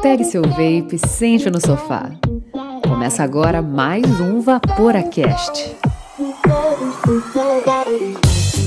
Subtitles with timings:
[0.00, 2.10] Pegue seu vape, sente no sofá.
[2.88, 5.76] Começa agora mais um Vaporacast.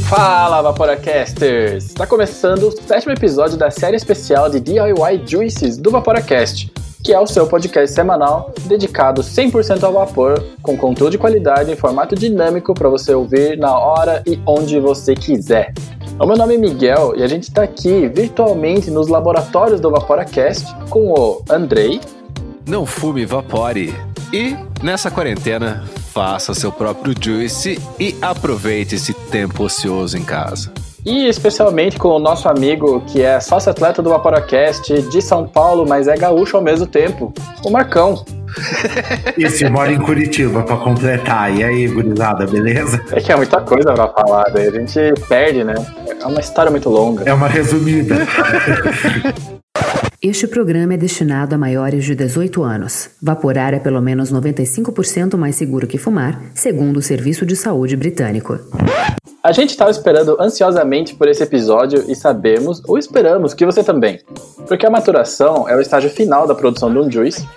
[0.07, 1.85] Fala, Vaporacasters!
[1.85, 6.71] Está começando o sétimo episódio da série especial de DIY Juices do Vaporacast,
[7.03, 11.75] que é o seu podcast semanal dedicado 100% ao vapor, com conteúdo de qualidade em
[11.75, 15.73] formato dinâmico para você ouvir na hora e onde você quiser.
[16.17, 20.73] O meu nome é Miguel e a gente está aqui virtualmente nos laboratórios do Vaporacast
[20.89, 21.99] com o Andrei.
[22.65, 23.93] Não fume, vapore.
[24.31, 25.83] E nessa quarentena,
[26.13, 30.71] faça seu próprio juice e aproveite esse tempo ocioso em casa.
[31.05, 35.85] E especialmente com o nosso amigo que é sócio atleta do Vaporacast de São Paulo,
[35.85, 38.23] mas é gaúcho ao mesmo tempo, o Marcão.
[39.37, 41.55] Esse mora em Curitiba para completar.
[41.55, 43.03] E aí, gurizada, beleza?
[43.11, 45.75] É que é muita coisa pra falar, daí a gente perde, né?
[46.21, 47.23] É uma história muito longa.
[47.25, 48.15] É uma resumida.
[50.27, 53.11] Este programa é destinado a maiores de 18 anos.
[53.21, 58.57] Vaporar é pelo menos 95% mais seguro que fumar, segundo o Serviço de Saúde Britânico.
[59.43, 64.19] A gente estava esperando ansiosamente por esse episódio e sabemos, ou esperamos, que você também.
[64.67, 67.47] Porque a maturação é o estágio final da produção de um juice,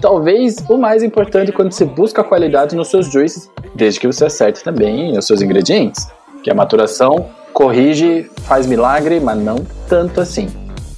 [0.00, 4.62] talvez o mais importante quando se busca qualidade nos seus juices, desde que você acerte
[4.62, 6.06] também os seus ingredientes.
[6.42, 9.56] Que a maturação corrige, faz milagre, mas não
[9.88, 10.48] tanto assim.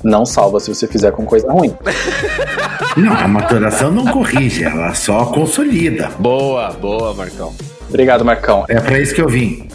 [0.03, 1.75] Não salva se você fizer com coisa ruim.
[2.97, 6.11] Não, a maturação não corrige, ela só consolida.
[6.19, 7.55] Boa, boa, Marcão.
[7.89, 8.65] Obrigado, Marcão.
[8.69, 9.69] É pra isso que eu vim.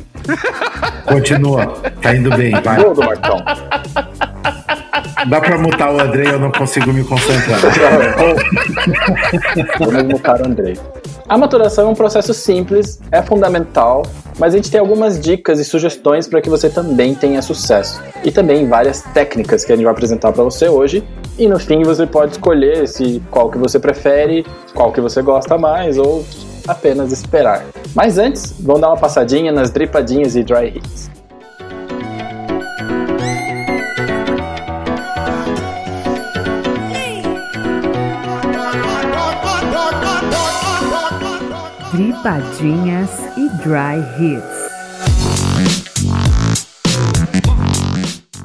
[1.06, 1.68] Continua,
[2.02, 2.84] tá indo bem, vai.
[2.84, 3.38] Gol do Marcão.
[5.28, 7.60] Dá pra mutar o André, eu não consigo me concentrar.
[9.80, 10.78] Vamos mutar o Andrei.
[11.28, 14.04] A maturação é um processo simples, é fundamental,
[14.38, 18.02] mas a gente tem algumas dicas e sugestões para que você também tenha sucesso.
[18.24, 21.04] E também várias técnicas que a gente vai apresentar para você hoje.
[21.38, 25.58] E no fim você pode escolher se qual que você prefere, qual que você gosta
[25.58, 26.26] mais ou
[26.68, 27.66] apenas esperar.
[27.96, 31.10] Mas antes, vamos dar uma passadinha nas dripadinhas e dry hits.
[41.94, 44.64] Dripadinhas e Dry Hits.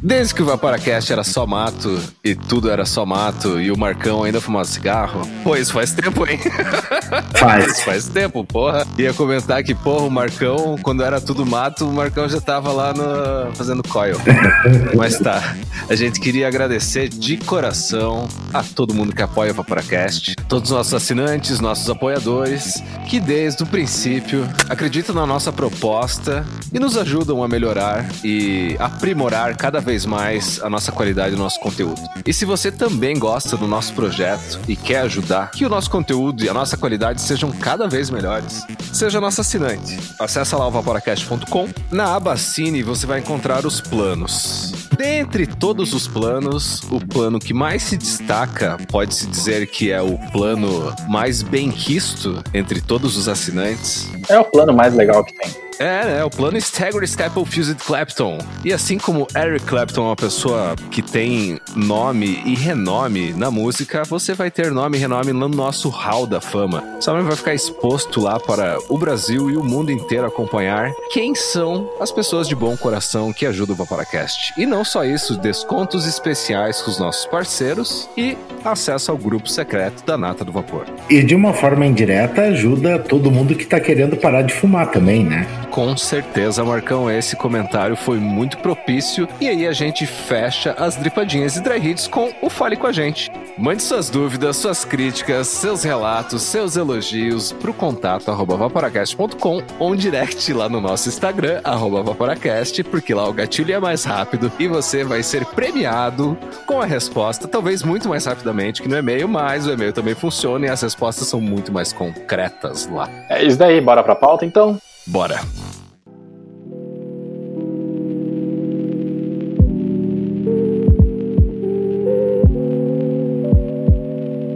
[0.02, 4.22] Desde que o Vaporacast era só mato e tudo era só mato e o Marcão
[4.22, 6.38] ainda fumava cigarro, pois faz tempo, hein?
[7.38, 7.80] Faz.
[7.82, 8.86] faz tempo, porra.
[8.98, 12.92] Ia comentar que, porra, o Marcão, quando era tudo mato, o Marcão já tava lá
[12.92, 13.54] no...
[13.54, 14.16] fazendo coil.
[14.94, 15.56] Mas tá,
[15.88, 20.76] a gente queria agradecer de coração a todo mundo que apoia o Vaporacast, todos os
[20.76, 27.42] nossos assinantes, nossos apoiadores, que desde o princípio acreditam na nossa proposta e nos ajudam
[27.42, 32.00] a melhorar e aprimorar cada vez mais a nossa qualidade do nosso conteúdo.
[32.26, 36.44] E se você também gosta do nosso projeto e quer ajudar que o nosso conteúdo
[36.44, 39.98] e a nossa qualidade sejam cada vez melhores, seja nosso assinante.
[40.18, 41.68] Acesse lá o vaporacast.com.
[41.90, 44.72] Na aba Assine você vai encontrar os planos.
[44.96, 50.18] Dentre todos os planos, o plano que mais se destaca, pode-se dizer que é o
[50.32, 55.67] plano mais bem quisto entre todos os assinantes, É o plano mais legal que tem.
[55.78, 56.24] É, né?
[56.24, 58.38] O plano Stagger Staple Fused Clapton.
[58.64, 64.02] E assim como Eric Clapton é uma pessoa que tem nome e renome na música,
[64.04, 66.82] você vai ter nome e renome no nosso Hall da Fama.
[67.06, 71.90] Nome vai ficar exposto lá para o Brasil e o mundo inteiro acompanhar quem são
[71.98, 74.52] as pessoas de bom coração que ajudam o Vaporacast.
[74.58, 80.04] E não só isso, descontos especiais com os nossos parceiros e acesso ao grupo secreto
[80.04, 80.84] da Nata do Vapor.
[81.08, 85.24] E de uma forma indireta, ajuda todo mundo que tá querendo parar de fumar também,
[85.24, 85.46] né?
[85.70, 89.28] Com certeza, Marcão, esse comentário foi muito propício.
[89.40, 92.92] E aí a gente fecha as dripadinhas e dry hits com o Fale com a
[92.92, 93.30] gente.
[93.56, 100.52] Mande suas dúvidas, suas críticas, seus relatos, seus elogios pro contato arroba vaporacast.com ou direct
[100.52, 105.04] lá no nosso Instagram, arroba vaporacast, porque lá o gatilho é mais rápido e você
[105.04, 106.36] vai ser premiado
[106.66, 110.66] com a resposta, talvez muito mais rapidamente que no e-mail, mas o e-mail também funciona
[110.66, 113.08] e as respostas são muito mais concretas lá.
[113.28, 114.78] É isso daí, bora pra pauta então?
[115.08, 115.40] Bora!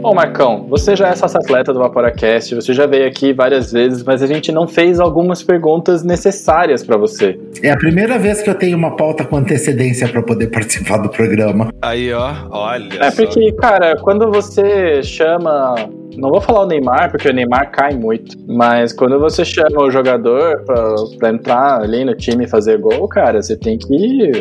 [0.03, 4.03] Bom, Marcão, você já é sócio atleta do Vaporacast, você já veio aqui várias vezes,
[4.03, 7.39] mas a gente não fez algumas perguntas necessárias pra você.
[7.63, 11.09] É a primeira vez que eu tenho uma pauta com antecedência para poder participar do
[11.09, 11.69] programa.
[11.81, 12.89] Aí, ó, olha.
[12.99, 13.23] É só.
[13.23, 15.89] porque, cara, quando você chama.
[16.17, 18.37] Não vou falar o Neymar, porque o Neymar cai muito.
[18.47, 23.07] Mas quando você chama o jogador pra, pra entrar ali no time e fazer gol,
[23.07, 24.31] cara, você tem que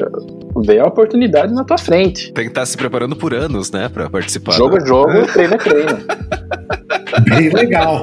[0.65, 2.33] vê a oportunidade na tua frente.
[2.33, 4.53] Tem que estar se preparando por anos, né, pra participar.
[4.53, 4.87] Jogo né?
[4.87, 5.99] jogo, treino a treino.
[7.21, 8.03] Bem legal.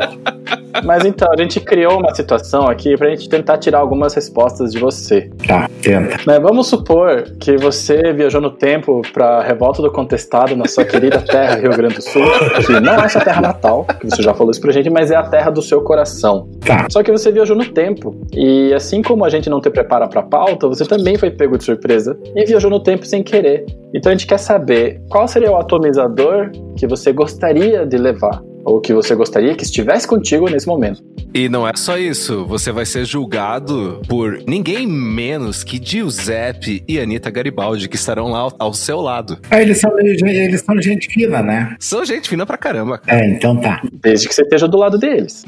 [0.83, 4.79] Mas então, a gente criou uma situação aqui pra gente tentar tirar algumas respostas de
[4.79, 5.29] você.
[5.47, 6.17] Tá, tenta.
[6.25, 11.21] Né, vamos supor que você viajou no tempo pra revolta do contestado na sua querida
[11.21, 12.21] terra Rio Grande do Sul,
[12.65, 15.15] que não é sua terra natal, que você já falou isso pra gente, mas é
[15.15, 16.47] a terra do seu coração.
[16.65, 16.87] Tá.
[16.89, 18.15] Só que você viajou no tempo.
[18.33, 21.63] E assim como a gente não te prepara pra pauta, você também foi pego de
[21.63, 23.65] surpresa e viajou no tempo sem querer.
[23.93, 28.41] Então a gente quer saber qual seria o atomizador que você gostaria de levar.
[28.69, 31.03] Ou que você gostaria que estivesse contigo nesse momento.
[31.33, 36.99] E não é só isso, você vai ser julgado por ninguém menos que Giuseppe e
[36.99, 39.39] Anitta Garibaldi, que estarão lá ao, ao seu lado.
[39.49, 41.75] Ah, eles são, eles são gente fina, né?
[41.79, 43.25] São gente fina pra caramba, cara.
[43.25, 43.81] É, então tá.
[43.91, 45.43] Desde que você esteja do lado deles.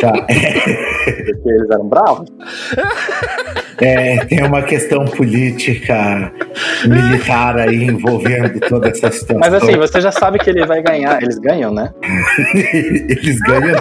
[0.00, 0.12] tá.
[0.12, 2.28] Porque eles eram bravos.
[3.80, 6.32] É, tem uma questão política
[6.86, 9.38] militar aí envolvendo toda essa situação.
[9.38, 11.22] Mas assim, você já sabe que ele vai ganhar.
[11.22, 11.90] Eles ganham, né?
[13.08, 13.78] Eles ganham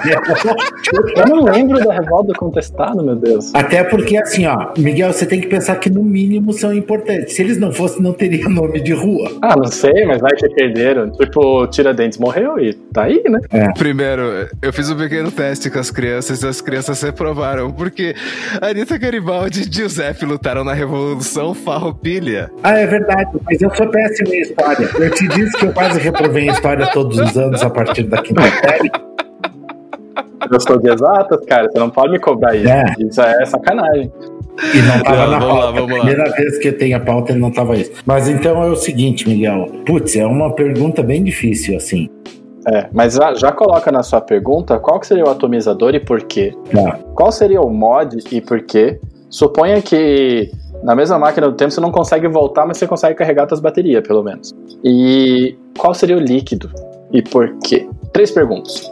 [1.16, 3.54] Eu não lembro da revolta do contestado, meu Deus.
[3.54, 7.36] Até porque, assim, ó, Miguel, você tem que pensar que no mínimo são importantes.
[7.36, 9.32] Se eles não fossem, não teria nome de rua.
[9.42, 11.12] Ah, não sei, mas vai que perderam.
[11.12, 13.40] Tipo, Tiradentes morreu e tá aí, né?
[13.78, 18.16] Primeiro, eu fiz um pequeno teste com as crianças e as crianças reprovaram, porque
[18.62, 22.52] Anitta Garibaldi Giuseppe lutaram na Revolução Farroupilha.
[22.62, 24.88] Ah, é verdade, mas eu sou péssimo em história.
[25.00, 28.22] Eu te disse que eu quase reprovei em história todos os anos a partir da
[28.22, 28.92] quinta série.
[30.52, 31.68] Eu sou de exatas, cara.
[31.72, 32.70] Você não pode me cobrar isso.
[32.70, 32.86] É.
[33.00, 34.12] Isso é sacanagem.
[34.74, 35.80] E não tava Não, na vamos lá, pauta.
[35.80, 36.04] vamos lá.
[36.06, 37.92] Primeira vez que tem a pauta, não tava isso.
[38.06, 39.66] Mas então é o seguinte, Miguel.
[39.86, 42.08] Putz, é uma pergunta bem difícil, assim.
[42.68, 46.22] É, mas já, já coloca na sua pergunta qual que seria o atomizador e por
[46.22, 46.54] quê.
[46.72, 47.00] Tá.
[47.16, 49.00] Qual seria o mod e por quê?
[49.32, 50.52] Suponha que
[50.84, 54.06] na mesma máquina do tempo você não consegue voltar, mas você consegue carregar suas baterias,
[54.06, 54.54] pelo menos.
[54.84, 56.70] E qual seria o líquido
[57.14, 57.88] e por quê?
[58.14, 58.92] Três perguntas.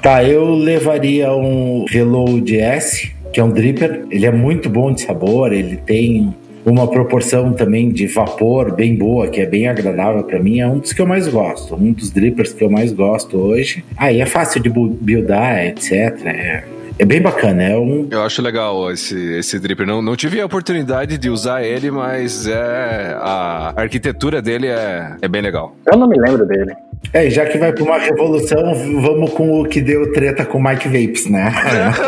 [0.00, 4.06] Tá, eu levaria um Reload S, que é um dripper.
[4.10, 6.34] Ele é muito bom de sabor, ele tem
[6.64, 10.60] uma proporção também de vapor bem boa, que é bem agradável para mim.
[10.60, 13.84] É um dos que eu mais gosto, um dos drippers que eu mais gosto hoje.
[13.96, 15.92] Aí é fácil de bu- buildar, etc.
[16.26, 16.64] É,
[17.02, 19.84] é bem bacana, é um Eu acho legal esse, esse dripper.
[19.84, 25.26] Não, não tive a oportunidade de usar ele, mas é a arquitetura dele é, é
[25.26, 25.74] bem legal.
[25.90, 26.72] Eu não me lembro dele.
[27.12, 30.62] É, já que vai para uma revolução, vamos com o que deu treta com o
[30.62, 31.52] Mike Vapes, né?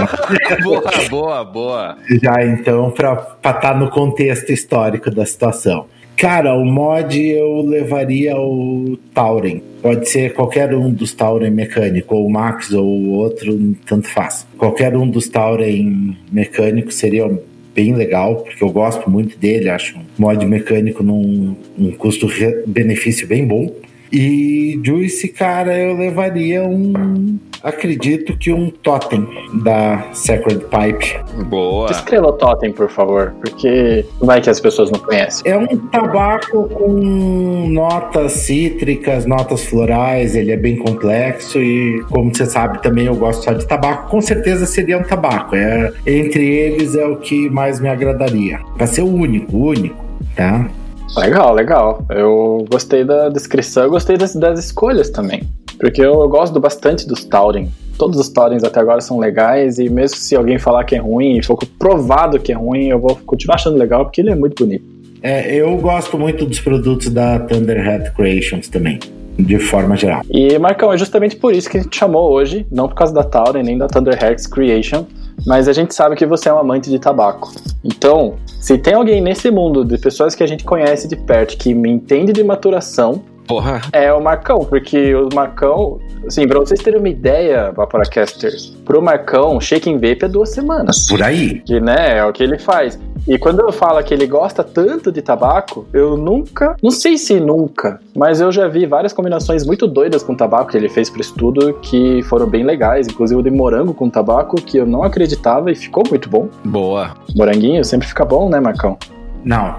[0.63, 1.97] boa, boa, boa.
[2.23, 5.87] já então, para estar no contexto histórico da situação.
[6.17, 9.61] Cara, o mod eu levaria o Tauren.
[9.83, 14.47] Pode ser qualquer um dos Tauren mecânico, ou o Max ou o outro, tanto faz.
[14.57, 17.29] Qualquer um dos Tauren mecânicos seria
[17.75, 23.47] bem legal, porque eu gosto muito dele, acho um mod mecânico num um custo-benefício bem
[23.47, 23.71] bom.
[24.15, 27.37] E Juice, cara, eu levaria um.
[27.65, 31.45] Acredito que um totem da Sacred Pipe.
[31.47, 31.89] Boa.
[31.89, 35.51] Descreva o totem, por favor, porque vai que as pessoas não conhecem.
[35.51, 42.47] É um tabaco com notas cítricas, notas florais, ele é bem complexo e, como você
[42.47, 44.11] sabe, também eu gosto só de tabaco.
[44.11, 45.57] Com certeza seria um tabaco.
[45.57, 48.61] É, entre eles é o que mais me agradaria.
[48.77, 50.05] Vai ser o único, o único,
[50.37, 50.69] tá?
[51.17, 52.05] Legal, legal.
[52.11, 55.43] Eu gostei da descrição, eu gostei das, das escolhas também.
[55.79, 57.69] Porque eu gosto bastante dos Tauren.
[57.99, 61.39] Todos os Taurens até agora são legais, e mesmo se alguém falar que é ruim
[61.39, 64.65] e for provado que é ruim, eu vou continuar achando legal porque ele é muito
[64.65, 64.85] bonito.
[65.23, 68.99] É, eu gosto muito dos produtos da Thunderhead Creations também,
[69.39, 70.23] de forma geral.
[70.29, 73.23] E, Marcão, é justamente por isso que a gente chamou hoje, não por causa da
[73.23, 75.05] Tauren nem da Thunderhearts Creation,
[75.47, 77.53] mas a gente sabe que você é um amante de tabaco.
[77.83, 81.75] Então, se tem alguém nesse mundo de pessoas que a gente conhece de perto que
[81.75, 83.81] me entende de maturação, Porra.
[83.93, 89.61] é o Marcão, porque o Marcão, assim, pra vocês terem uma ideia, Vaporacasters, pro Marcão,
[89.61, 91.07] Shaking Vape é duas semanas.
[91.09, 91.61] Por aí.
[91.61, 92.99] Que, né, é o que ele faz.
[93.27, 97.41] E quando eu falo que ele gosta tanto de tabaco, eu nunca, não sei se
[97.41, 101.23] nunca, mas eu já vi várias combinações muito doidas com tabaco que ele fez pro
[101.23, 105.71] estudo que foram bem legais, inclusive o de morango com tabaco, que eu não acreditava
[105.71, 106.49] e ficou muito bom.
[106.65, 107.15] Boa.
[107.35, 108.99] Moranguinho sempre fica bom, né, Marcão?
[109.43, 109.77] Não.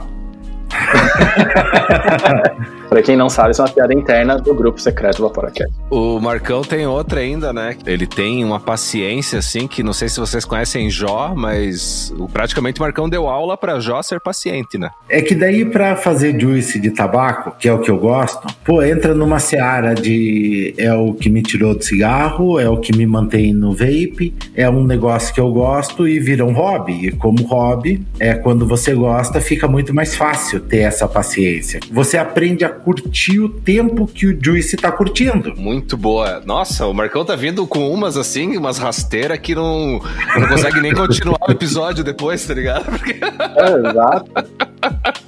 [2.95, 5.69] Pra quem não sabe, isso é uma piada interna do grupo secreto Vaporacast.
[5.91, 7.75] O Marcão tem outra ainda, né?
[7.85, 12.83] Ele tem uma paciência, assim, que não sei se vocês conhecem Jó, mas praticamente o
[12.83, 14.91] Marcão deu aula pra Jó ser paciente, né?
[15.09, 18.81] É que daí pra fazer juice de tabaco, que é o que eu gosto, pô,
[18.81, 23.05] entra numa seara de é o que me tirou do cigarro, é o que me
[23.05, 27.07] mantém no vape, é um negócio que eu gosto e vira um hobby.
[27.07, 31.81] E como hobby, é quando você gosta, fica muito mais fácil ter essa paciência.
[31.91, 35.55] Você aprende a curtir o tempo que o Juice tá curtindo.
[35.57, 36.39] Muito boa.
[36.45, 39.99] Nossa, o Marcão tá vindo com umas assim, umas rasteiras que não,
[40.39, 42.85] não consegue nem continuar o episódio depois, tá ligado?
[42.85, 43.13] Porque...
[43.13, 44.31] É, exato.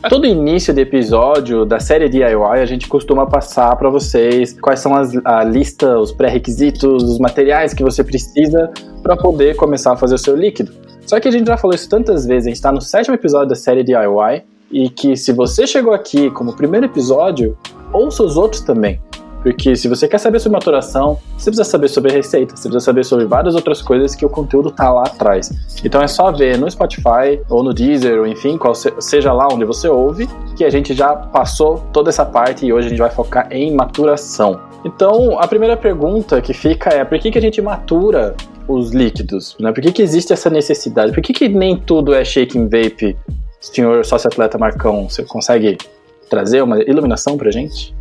[0.07, 4.95] Todo início de episódio da série DIY a gente costuma passar para vocês quais são
[4.95, 8.71] as, a lista, os pré-requisitos, os materiais que você precisa
[9.01, 10.71] para poder começar a fazer o seu líquido.
[11.07, 13.49] Só que a gente já falou isso tantas vezes, a gente está no sétimo episódio
[13.49, 17.57] da série DIY e que se você chegou aqui como primeiro episódio,
[17.91, 18.99] ouça os outros também.
[19.43, 23.05] Porque se você quer saber sobre maturação, você precisa saber sobre receita, você precisa saber
[23.05, 25.51] sobre várias outras coisas que o conteúdo tá lá atrás.
[25.85, 29.63] Então é só ver no Spotify ou no Deezer, ou enfim, qual seja lá onde
[29.63, 33.11] você ouve, que a gente já passou toda essa parte e hoje a gente vai
[33.11, 34.59] focar em maturação.
[34.83, 38.35] Então, a primeira pergunta que fica é: por que, que a gente matura
[38.67, 39.55] os líquidos?
[39.59, 39.71] Né?
[39.71, 41.13] Por que, que existe essa necessidade?
[41.13, 43.15] Por que, que nem tudo é shaking vape
[43.73, 45.77] senhor sócio-atleta Marcão, você consegue
[46.29, 47.95] trazer uma iluminação pra gente?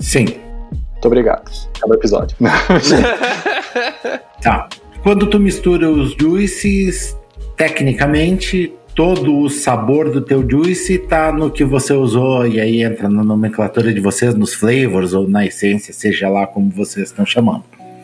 [0.00, 0.26] Sim.
[0.70, 1.50] Muito obrigado.
[1.76, 2.36] Acaba o episódio.
[4.42, 4.68] tá.
[5.02, 7.16] Quando tu mistura os juices,
[7.56, 13.08] tecnicamente, todo o sabor do teu juice tá no que você usou, e aí entra
[13.08, 17.62] na nomenclatura de vocês, nos flavors ou na essência, seja lá como vocês estão chamando.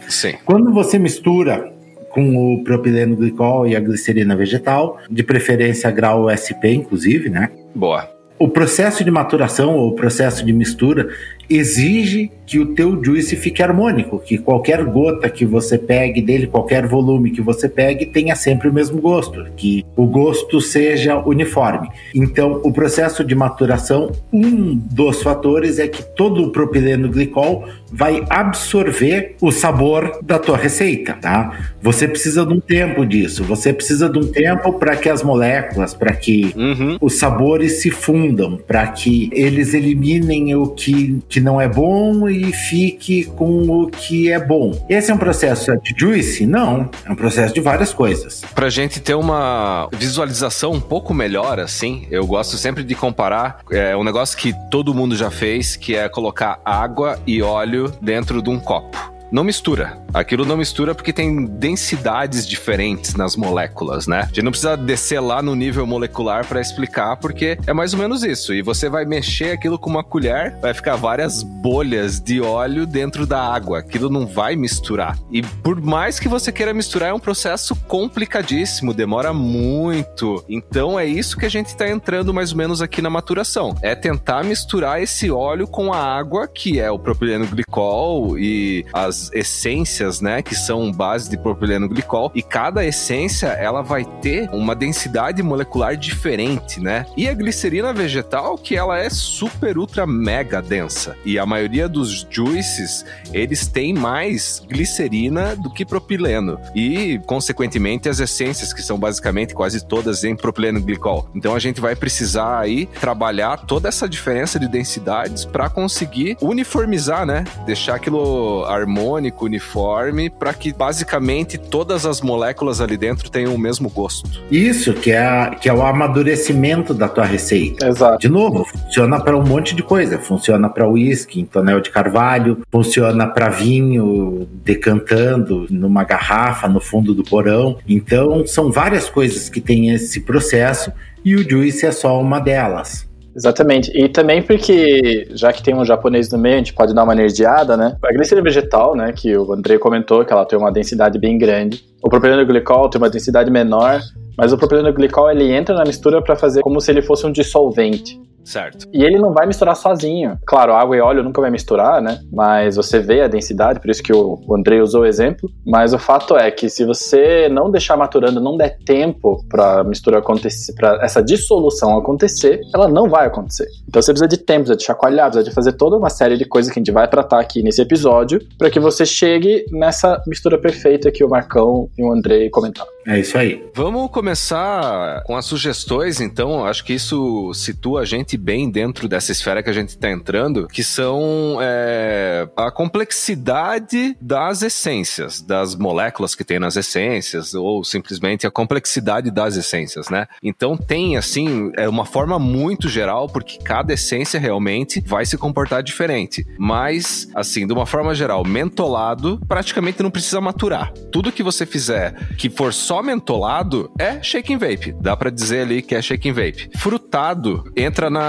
[0.08, 0.34] Sim.
[0.44, 1.73] Quando você mistura
[2.14, 7.50] com o propileno glicol e a glicerina vegetal, de preferência grau SP, inclusive, né?
[7.74, 8.08] Boa.
[8.38, 11.08] O processo de maturação ou o processo de mistura
[11.48, 16.86] exige que o teu juice fique harmônico, que qualquer gota que você pegue dele, qualquer
[16.86, 21.88] volume que você pegue, tenha sempre o mesmo gosto, que o gosto seja uniforme.
[22.14, 28.24] Então, o processo de maturação, um dos fatores é que todo o propileno glicol vai
[28.28, 31.58] absorver o sabor da tua receita, tá?
[31.80, 35.94] Você precisa de um tempo disso, você precisa de um tempo para que as moléculas,
[35.94, 36.98] para que uhum.
[37.00, 42.52] os sabores se fundam, para que eles eliminem o que, que não é bom e
[42.52, 44.72] fique com o que é bom.
[44.88, 46.46] Esse é um processo de juice?
[46.46, 48.42] Não, é um processo de várias coisas.
[48.54, 53.96] Pra gente ter uma visualização um pouco melhor, assim, eu gosto sempre de comparar é,
[53.96, 58.48] um negócio que todo mundo já fez, que é colocar água e óleo dentro de
[58.48, 59.98] um copo não mistura.
[60.14, 64.20] Aquilo não mistura porque tem densidades diferentes nas moléculas, né?
[64.20, 67.98] A gente não precisa descer lá no nível molecular para explicar, porque é mais ou
[67.98, 68.54] menos isso.
[68.54, 73.26] E você vai mexer aquilo com uma colher, vai ficar várias bolhas de óleo dentro
[73.26, 73.80] da água.
[73.80, 75.18] Aquilo não vai misturar.
[75.32, 80.44] E por mais que você queira misturar, é um processo complicadíssimo, demora muito.
[80.48, 83.76] Então é isso que a gente está entrando mais ou menos aqui na maturação.
[83.82, 89.23] É tentar misturar esse óleo com a água, que é o propileno glicol e as
[89.32, 94.74] essências, né, que são base de propileno glicol, e cada essência ela vai ter uma
[94.74, 97.06] densidade molecular diferente, né?
[97.16, 101.16] E a glicerina vegetal que ela é super ultra mega densa.
[101.24, 106.58] E a maioria dos juices, eles têm mais glicerina do que propileno.
[106.74, 111.28] E consequentemente as essências que são basicamente quase todas em propileno glicol.
[111.34, 117.26] Então a gente vai precisar aí trabalhar toda essa diferença de densidades para conseguir uniformizar,
[117.26, 117.44] né?
[117.66, 123.58] Deixar aquilo harmônico harmônico, uniforme, para que basicamente todas as moléculas ali dentro tenham o
[123.58, 124.42] mesmo gosto.
[124.50, 127.86] Isso, que é, que é o amadurecimento da tua receita.
[127.86, 128.18] Exato.
[128.18, 130.18] De novo, funciona para um monte de coisa.
[130.18, 137.14] Funciona para uísque em tonel de carvalho, funciona para vinho decantando numa garrafa no fundo
[137.14, 137.78] do porão.
[137.86, 140.92] Então, são várias coisas que têm esse processo
[141.24, 143.06] e o juice é só uma delas.
[143.34, 143.90] Exatamente.
[143.94, 147.14] E também porque, já que tem um japonês no meio, a gente pode dar uma
[147.14, 147.96] nerdeada, né?
[148.02, 151.84] A glicerina vegetal, né, que o André comentou, que ela tem uma densidade bem grande.
[152.02, 154.00] O propileno glicol tem uma densidade menor,
[154.38, 157.32] mas o propileno glicol ele entra na mistura para fazer como se ele fosse um
[157.32, 158.20] dissolvente.
[158.44, 158.86] Certo.
[158.92, 160.38] E ele não vai misturar sozinho.
[160.46, 162.20] Claro, água e óleo nunca vai misturar, né?
[162.32, 165.50] Mas você vê a densidade, por isso que o Andrei usou o exemplo.
[165.66, 170.18] Mas o fato é que se você não deixar maturando, não der tempo para mistura
[170.18, 173.66] acontecer, para essa dissolução acontecer, ela não vai acontecer.
[173.88, 176.44] Então você precisa de tempo, precisa de chacoalhar, precisa de fazer toda uma série de
[176.44, 180.58] coisas que a gente vai tratar aqui nesse episódio, para que você chegue nessa mistura
[180.58, 182.90] perfeita que o Marcão e o Andrei comentaram.
[183.06, 183.62] É isso aí.
[183.74, 186.64] Vamos começar com as sugestões, então.
[186.64, 190.66] Acho que isso situa a gente bem dentro dessa esfera que a gente está entrando,
[190.68, 198.46] que são é, a complexidade das essências, das moléculas que tem nas essências, ou simplesmente
[198.46, 200.26] a complexidade das essências, né?
[200.42, 205.82] Então tem, assim, é uma forma muito geral, porque cada essência realmente vai se comportar
[205.82, 206.46] diferente.
[206.58, 210.92] Mas, assim, de uma forma geral, mentolado praticamente não precisa maturar.
[211.12, 214.94] Tudo que você fizer que for só mentolado é shaking vape.
[215.00, 216.70] Dá para dizer ali que é shaking vape.
[216.76, 218.23] Frutado entra na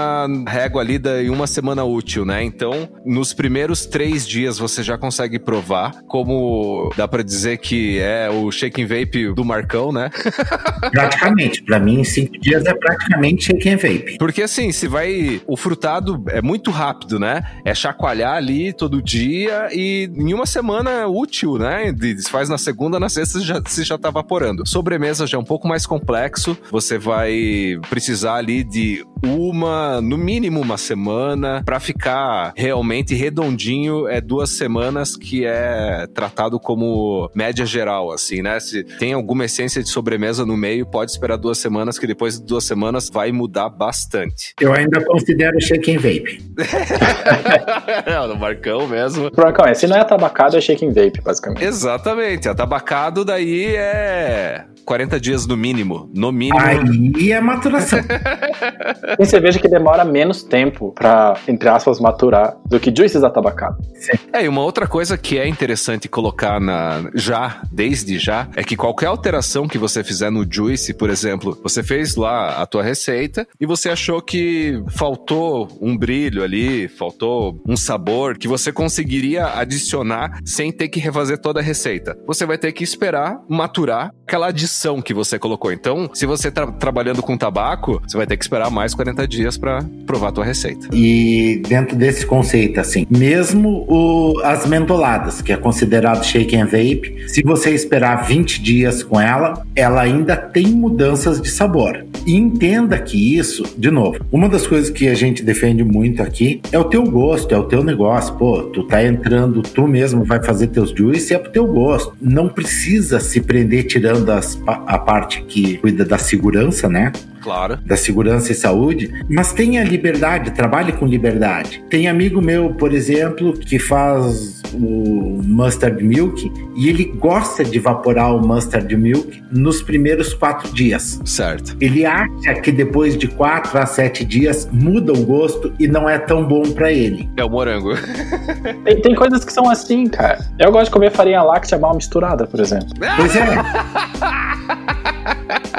[0.46, 2.42] régua ali da em uma semana útil, né?
[2.42, 8.28] Então, nos primeiros três dias você já consegue provar, como dá para dizer que é
[8.30, 10.10] o shaking vape do Marcão, né?
[10.90, 11.62] praticamente.
[11.62, 14.18] Para mim, cinco dias é praticamente shaking vape.
[14.18, 15.40] Porque assim, se vai.
[15.46, 17.42] O frutado é muito rápido, né?
[17.64, 21.94] É chacoalhar ali todo dia e em uma semana útil, né?
[22.18, 24.66] Se faz na segunda, na sexta já, você já tá vaporando.
[24.66, 26.56] Sobremesa já é um pouco mais complexo.
[26.70, 34.20] Você vai precisar ali de uma, no mínimo uma semana, para ficar realmente redondinho, é
[34.20, 38.58] duas semanas que é tratado como média geral, assim, né?
[38.60, 42.46] Se tem alguma essência de sobremesa no meio, pode esperar duas semanas, que depois de
[42.46, 44.54] duas semanas vai mudar bastante.
[44.60, 46.42] Eu ainda considero shaking vape.
[48.06, 49.30] é, no Marcão mesmo.
[49.36, 51.64] Marcão, é, se não é atabacado, é shaking vape, basicamente.
[51.64, 52.48] Exatamente.
[52.48, 56.08] Atabacado daí é 40 dias no mínimo.
[56.14, 56.60] No mínimo.
[56.60, 57.98] Aí é maturação.
[59.16, 63.86] Tem cerveja que demora menos tempo pra, entre aspas, maturar do que juices atabacados.
[64.32, 68.76] É, e uma outra coisa que é interessante colocar na já, desde já, é que
[68.76, 73.46] qualquer alteração que você fizer no juice, por exemplo, você fez lá a tua receita
[73.60, 80.40] e você achou que faltou um brilho ali, faltou um sabor que você conseguiria adicionar
[80.44, 82.16] sem ter que refazer toda a receita.
[82.26, 85.72] Você vai ter que esperar maturar aquela adição que você colocou.
[85.72, 89.56] Então, se você tá trabalhando com tabaco, você vai ter que esperar mais 40 dias
[89.58, 90.88] para provar a tua receita.
[90.92, 97.28] E dentro desse conceito, assim, mesmo o, as mentoladas, que é considerado shake and vape,
[97.28, 102.04] se você esperar 20 dias com ela, ela ainda tem mudanças de sabor.
[102.26, 106.60] E entenda que isso, de novo, uma das coisas que a gente defende muito aqui
[106.72, 108.34] é o teu gosto, é o teu negócio.
[108.34, 112.14] Pô, tu tá entrando, tu mesmo vai fazer teus juice, é pro teu gosto.
[112.20, 117.12] Não precisa se prender tirando as, a parte que cuida da segurança, né?
[117.46, 117.78] Claro.
[117.86, 121.80] Da segurança e saúde, mas tenha liberdade, trabalhe com liberdade.
[121.88, 128.34] Tem amigo meu, por exemplo, que faz o mustard milk e ele gosta de evaporar
[128.34, 131.20] o mustard milk nos primeiros quatro dias.
[131.24, 131.76] Certo.
[131.80, 136.18] Ele acha que depois de quatro a sete dias muda o gosto e não é
[136.18, 137.30] tão bom para ele.
[137.36, 137.94] É o morango.
[138.84, 140.44] tem, tem, coisas que são assim, cara.
[140.58, 142.88] Eu gosto de comer farinha láctea mal misturada, por exemplo.
[143.16, 143.46] Pois é.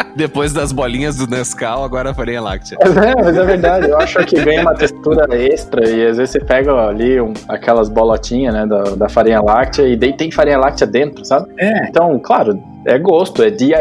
[0.17, 2.75] Depois das bolinhas do Nescau, agora a farinha láctea.
[2.82, 3.88] É, mas é verdade.
[3.88, 7.88] Eu acho que ganha uma textura extra e às vezes você pega ali um, aquelas
[7.88, 11.49] bolotinhas, né, da, da farinha láctea e daí tem farinha láctea dentro, sabe?
[11.60, 11.88] É.
[11.88, 13.75] Então, claro, é gosto, é DIY,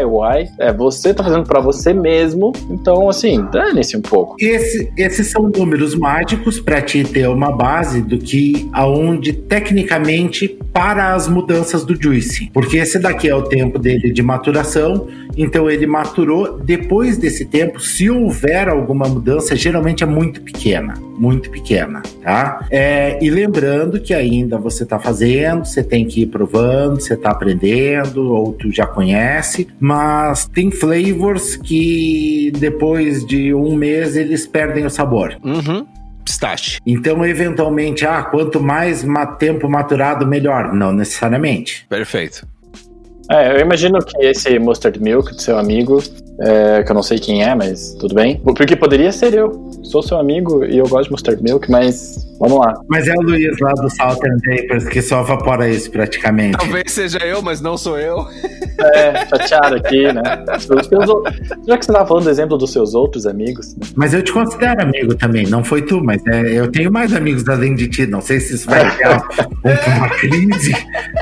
[0.59, 2.53] é você tá fazendo para você mesmo.
[2.69, 4.35] Então, assim, dane-se um pouco.
[4.41, 11.15] Esse, esses são números mágicos para te ter uma base do que aonde tecnicamente para
[11.15, 15.07] as mudanças do juice, porque esse daqui é o tempo dele de maturação.
[15.37, 15.87] Então ele
[16.27, 16.59] maturou.
[16.59, 22.67] Depois desse tempo, se houver alguma mudança, geralmente é muito pequena, muito pequena, tá?
[22.71, 27.31] É, e lembrando que ainda você está fazendo, você tem que ir provando, você está
[27.31, 34.85] aprendendo, ou tu já conhece, mas tem flavors que depois de um mês eles perdem
[34.85, 35.37] o sabor.
[35.45, 35.87] Uhum
[36.25, 36.81] pistache.
[36.85, 39.05] Então, eventualmente, ah, quanto mais
[39.39, 40.75] tempo maturado, melhor.
[40.75, 41.87] Não necessariamente.
[41.89, 42.45] Perfeito.
[43.31, 46.03] É, eu imagino que esse Mustard Milk do seu amigo,
[46.41, 48.41] é, que eu não sei quem é, mas tudo bem.
[48.41, 49.71] Porque poderia ser eu.
[49.83, 52.75] Sou seu amigo e eu gosto de Mustard Milk, mas Vamos lá.
[52.89, 56.59] Mas é o Luiz lá do Southern Vapors que só evapora isso praticamente.
[56.59, 58.27] Talvez seja eu, mas não sou eu.
[58.95, 60.23] É, chateado aqui, né?
[61.67, 63.75] Já que você tava falando do exemplo dos seus outros amigos.
[63.75, 63.87] Né?
[63.95, 67.49] Mas eu te considero amigo também, não foi tu, mas é, eu tenho mais amigos
[67.49, 68.07] além de ti.
[68.07, 69.23] Não sei se isso vai criar
[69.97, 70.75] uma crise.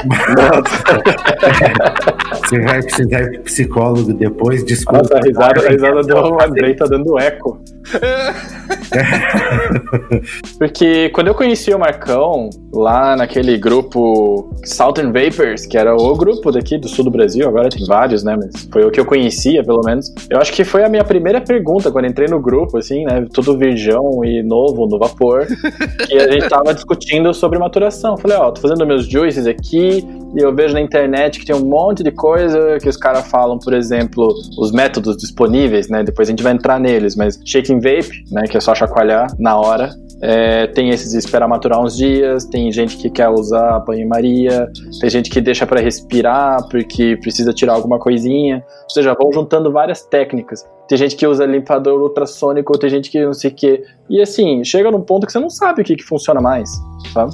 [2.33, 5.03] você vai precisar ir pro psicólogo depois, desculpa.
[5.03, 7.63] Nossa, a risada, a risada do Andrei tá dando eco.
[10.59, 16.51] Porque Quando eu conheci o Marcão, lá naquele grupo Southern Vapors, que era o grupo
[16.51, 18.37] daqui do sul do Brasil, agora tem vários, né?
[18.37, 20.13] Mas foi o que eu conhecia, pelo menos.
[20.31, 23.27] Eu acho que foi a minha primeira pergunta quando entrei no grupo, assim, né?
[23.33, 25.47] Tudo virgão e novo no vapor.
[26.11, 28.17] e a gente tava discutindo sobre maturação.
[28.17, 30.05] Falei, ó, oh, tô fazendo meus juices aqui,
[30.37, 33.59] e eu vejo na internet que tem um monte de coisa que os caras falam,
[33.59, 36.03] por exemplo, os métodos disponíveis, né?
[36.03, 38.43] Depois a gente vai entrar neles, mas shaking vape, né?
[38.45, 39.91] Que é só chacoalhar na hora.
[40.23, 45.29] É, tem esses esperar maturar uns dias, tem gente que quer usar banho-maria, tem gente
[45.29, 48.65] que deixa para respirar porque precisa tirar alguma coisinha.
[48.85, 50.67] Ou seja, vão juntando várias técnicas.
[50.89, 53.85] Tem gente que usa limpador ultrassônico, tem gente que não sei o quê.
[54.09, 56.71] E assim, chega num ponto que você não sabe o que, que funciona mais,
[57.13, 57.33] sabe?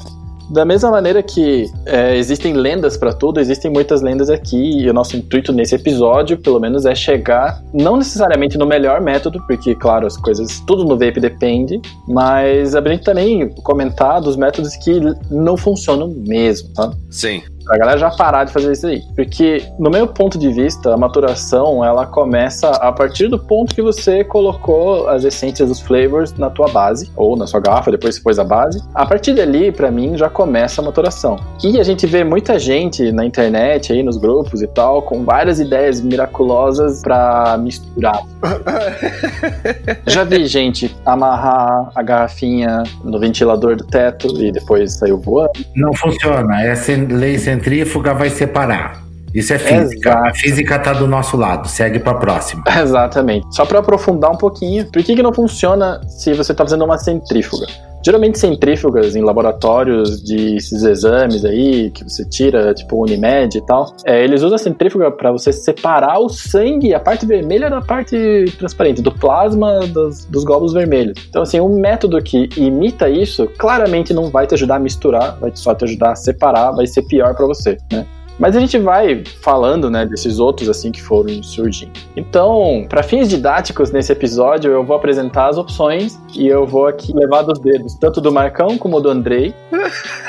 [0.51, 4.93] Da mesma maneira que é, existem lendas para tudo, existem muitas lendas aqui, e o
[4.93, 10.07] nosso intuito nesse episódio, pelo menos, é chegar, não necessariamente no melhor método, porque, claro,
[10.07, 15.57] as coisas, tudo no vape depende, mas a gente também comentar dos métodos que não
[15.57, 16.93] funcionam mesmo, tá?
[17.11, 17.43] Sim.
[17.71, 19.05] Pra galera já parar de fazer isso aí.
[19.15, 23.81] Porque, no meu ponto de vista, a maturação, ela começa a partir do ponto que
[23.81, 28.23] você colocou as essências, os flavors na tua base, ou na sua garrafa, depois você
[28.23, 28.83] pôs a base.
[28.93, 31.39] A partir dali, para mim, já começa a maturação.
[31.63, 35.61] E a gente vê muita gente na internet, aí nos grupos e tal, com várias
[35.61, 38.21] ideias miraculosas para misturar.
[40.09, 45.53] já vi gente amarrar a garrafinha no ventilador do teto e depois saiu voando.
[45.77, 46.65] Não funciona.
[46.65, 49.03] Essa lei centrífuga vai separar.
[49.33, 50.11] Isso é física.
[50.11, 50.29] Exato.
[50.29, 51.69] A física está do nosso lado.
[51.69, 52.65] Segue para a próxima.
[52.81, 53.47] Exatamente.
[53.55, 56.99] Só para aprofundar um pouquinho, por que, que não funciona se você está fazendo uma
[56.99, 57.67] centrífuga?
[58.05, 63.95] Geralmente centrífugas em laboratórios de esses exames aí, que você tira, tipo Unimed e tal,
[64.05, 68.45] é, eles usam a centrífuga para você separar o sangue, a parte vermelha da parte
[68.59, 71.19] transparente, do plasma dos, dos vermelhos.
[71.29, 75.53] Então, assim, um método que imita isso, claramente não vai te ajudar a misturar, vai
[75.55, 78.07] só te ajudar a separar, vai ser pior para você, né?
[78.41, 81.93] Mas a gente vai falando, né, desses outros assim que foram surgindo.
[82.17, 87.13] Então, para fins didáticos nesse episódio, eu vou apresentar as opções e eu vou aqui
[87.13, 89.55] levar dos dedos, tanto do Marcão como do Andrei.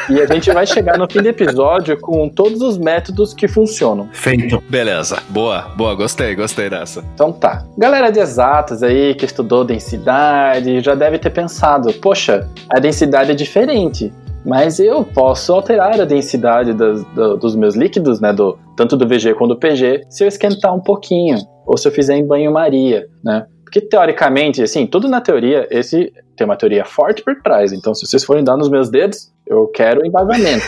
[0.09, 4.09] e a gente vai chegar no fim do episódio com todos os métodos que funcionam.
[4.11, 4.61] Feito.
[4.69, 5.19] Beleza.
[5.29, 7.03] Boa, boa, gostei, gostei dessa.
[7.13, 7.63] Então tá.
[7.77, 13.35] Galera de exatas aí que estudou densidade, já deve ter pensado, poxa, a densidade é
[13.35, 14.11] diferente
[14.45, 19.07] mas eu posso alterar a densidade das, do, dos meus líquidos, né, do, tanto do
[19.07, 23.07] VG quanto do PG, se eu esquentar um pouquinho, ou se eu fizer em banho-maria,
[23.23, 23.45] né?
[23.63, 27.71] Porque teoricamente, assim, tudo na teoria, esse tem uma teoria forte por trás.
[27.71, 30.65] Então, se vocês forem dar nos meus dedos, eu quero embasamento.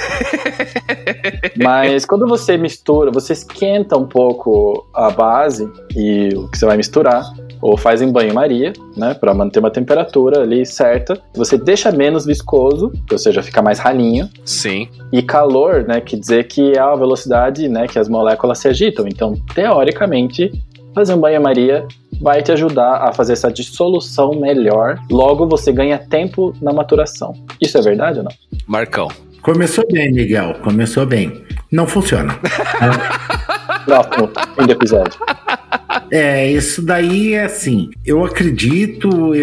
[1.62, 6.78] Mas quando você mistura, você esquenta um pouco a base e o que você vai
[6.78, 7.24] misturar,
[7.63, 11.17] ou faz em banho-maria, né, para manter uma temperatura ali certa.
[11.34, 14.30] Você deixa menos viscoso, ou seja, fica mais ralinho.
[14.43, 14.89] Sim.
[15.13, 19.08] E calor, né, que dizer que é a velocidade, né, que as moléculas se agitam.
[19.08, 20.52] Então, teoricamente,
[20.93, 21.88] fazer um banho-maria
[22.21, 24.99] vai te ajudar a fazer essa dissolução melhor.
[25.10, 27.34] Logo, você ganha tempo na maturação.
[27.62, 28.32] Isso é verdade ou não?
[28.67, 29.08] Marcão.
[29.41, 30.56] Começou bem, Miguel.
[30.63, 31.43] Começou bem.
[31.71, 32.38] Não funciona.
[33.86, 35.19] Próximo, fim do episódio.
[36.12, 37.90] É, isso daí é assim.
[38.06, 39.34] Eu acredito,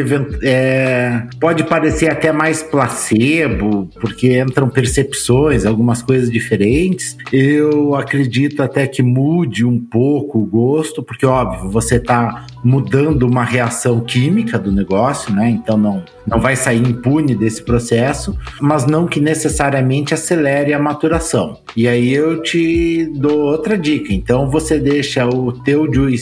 [0.43, 7.17] é, pode parecer até mais placebo, porque entram percepções, algumas coisas diferentes.
[7.33, 13.43] Eu acredito até que mude um pouco o gosto, porque óbvio, você está mudando uma
[13.43, 15.51] reação química do negócio, né?
[15.51, 21.59] Então não, não vai sair impune desse processo, mas não que necessariamente acelere a maturação.
[21.77, 24.13] E aí eu te dou outra dica.
[24.13, 26.20] Então você deixa o teu juice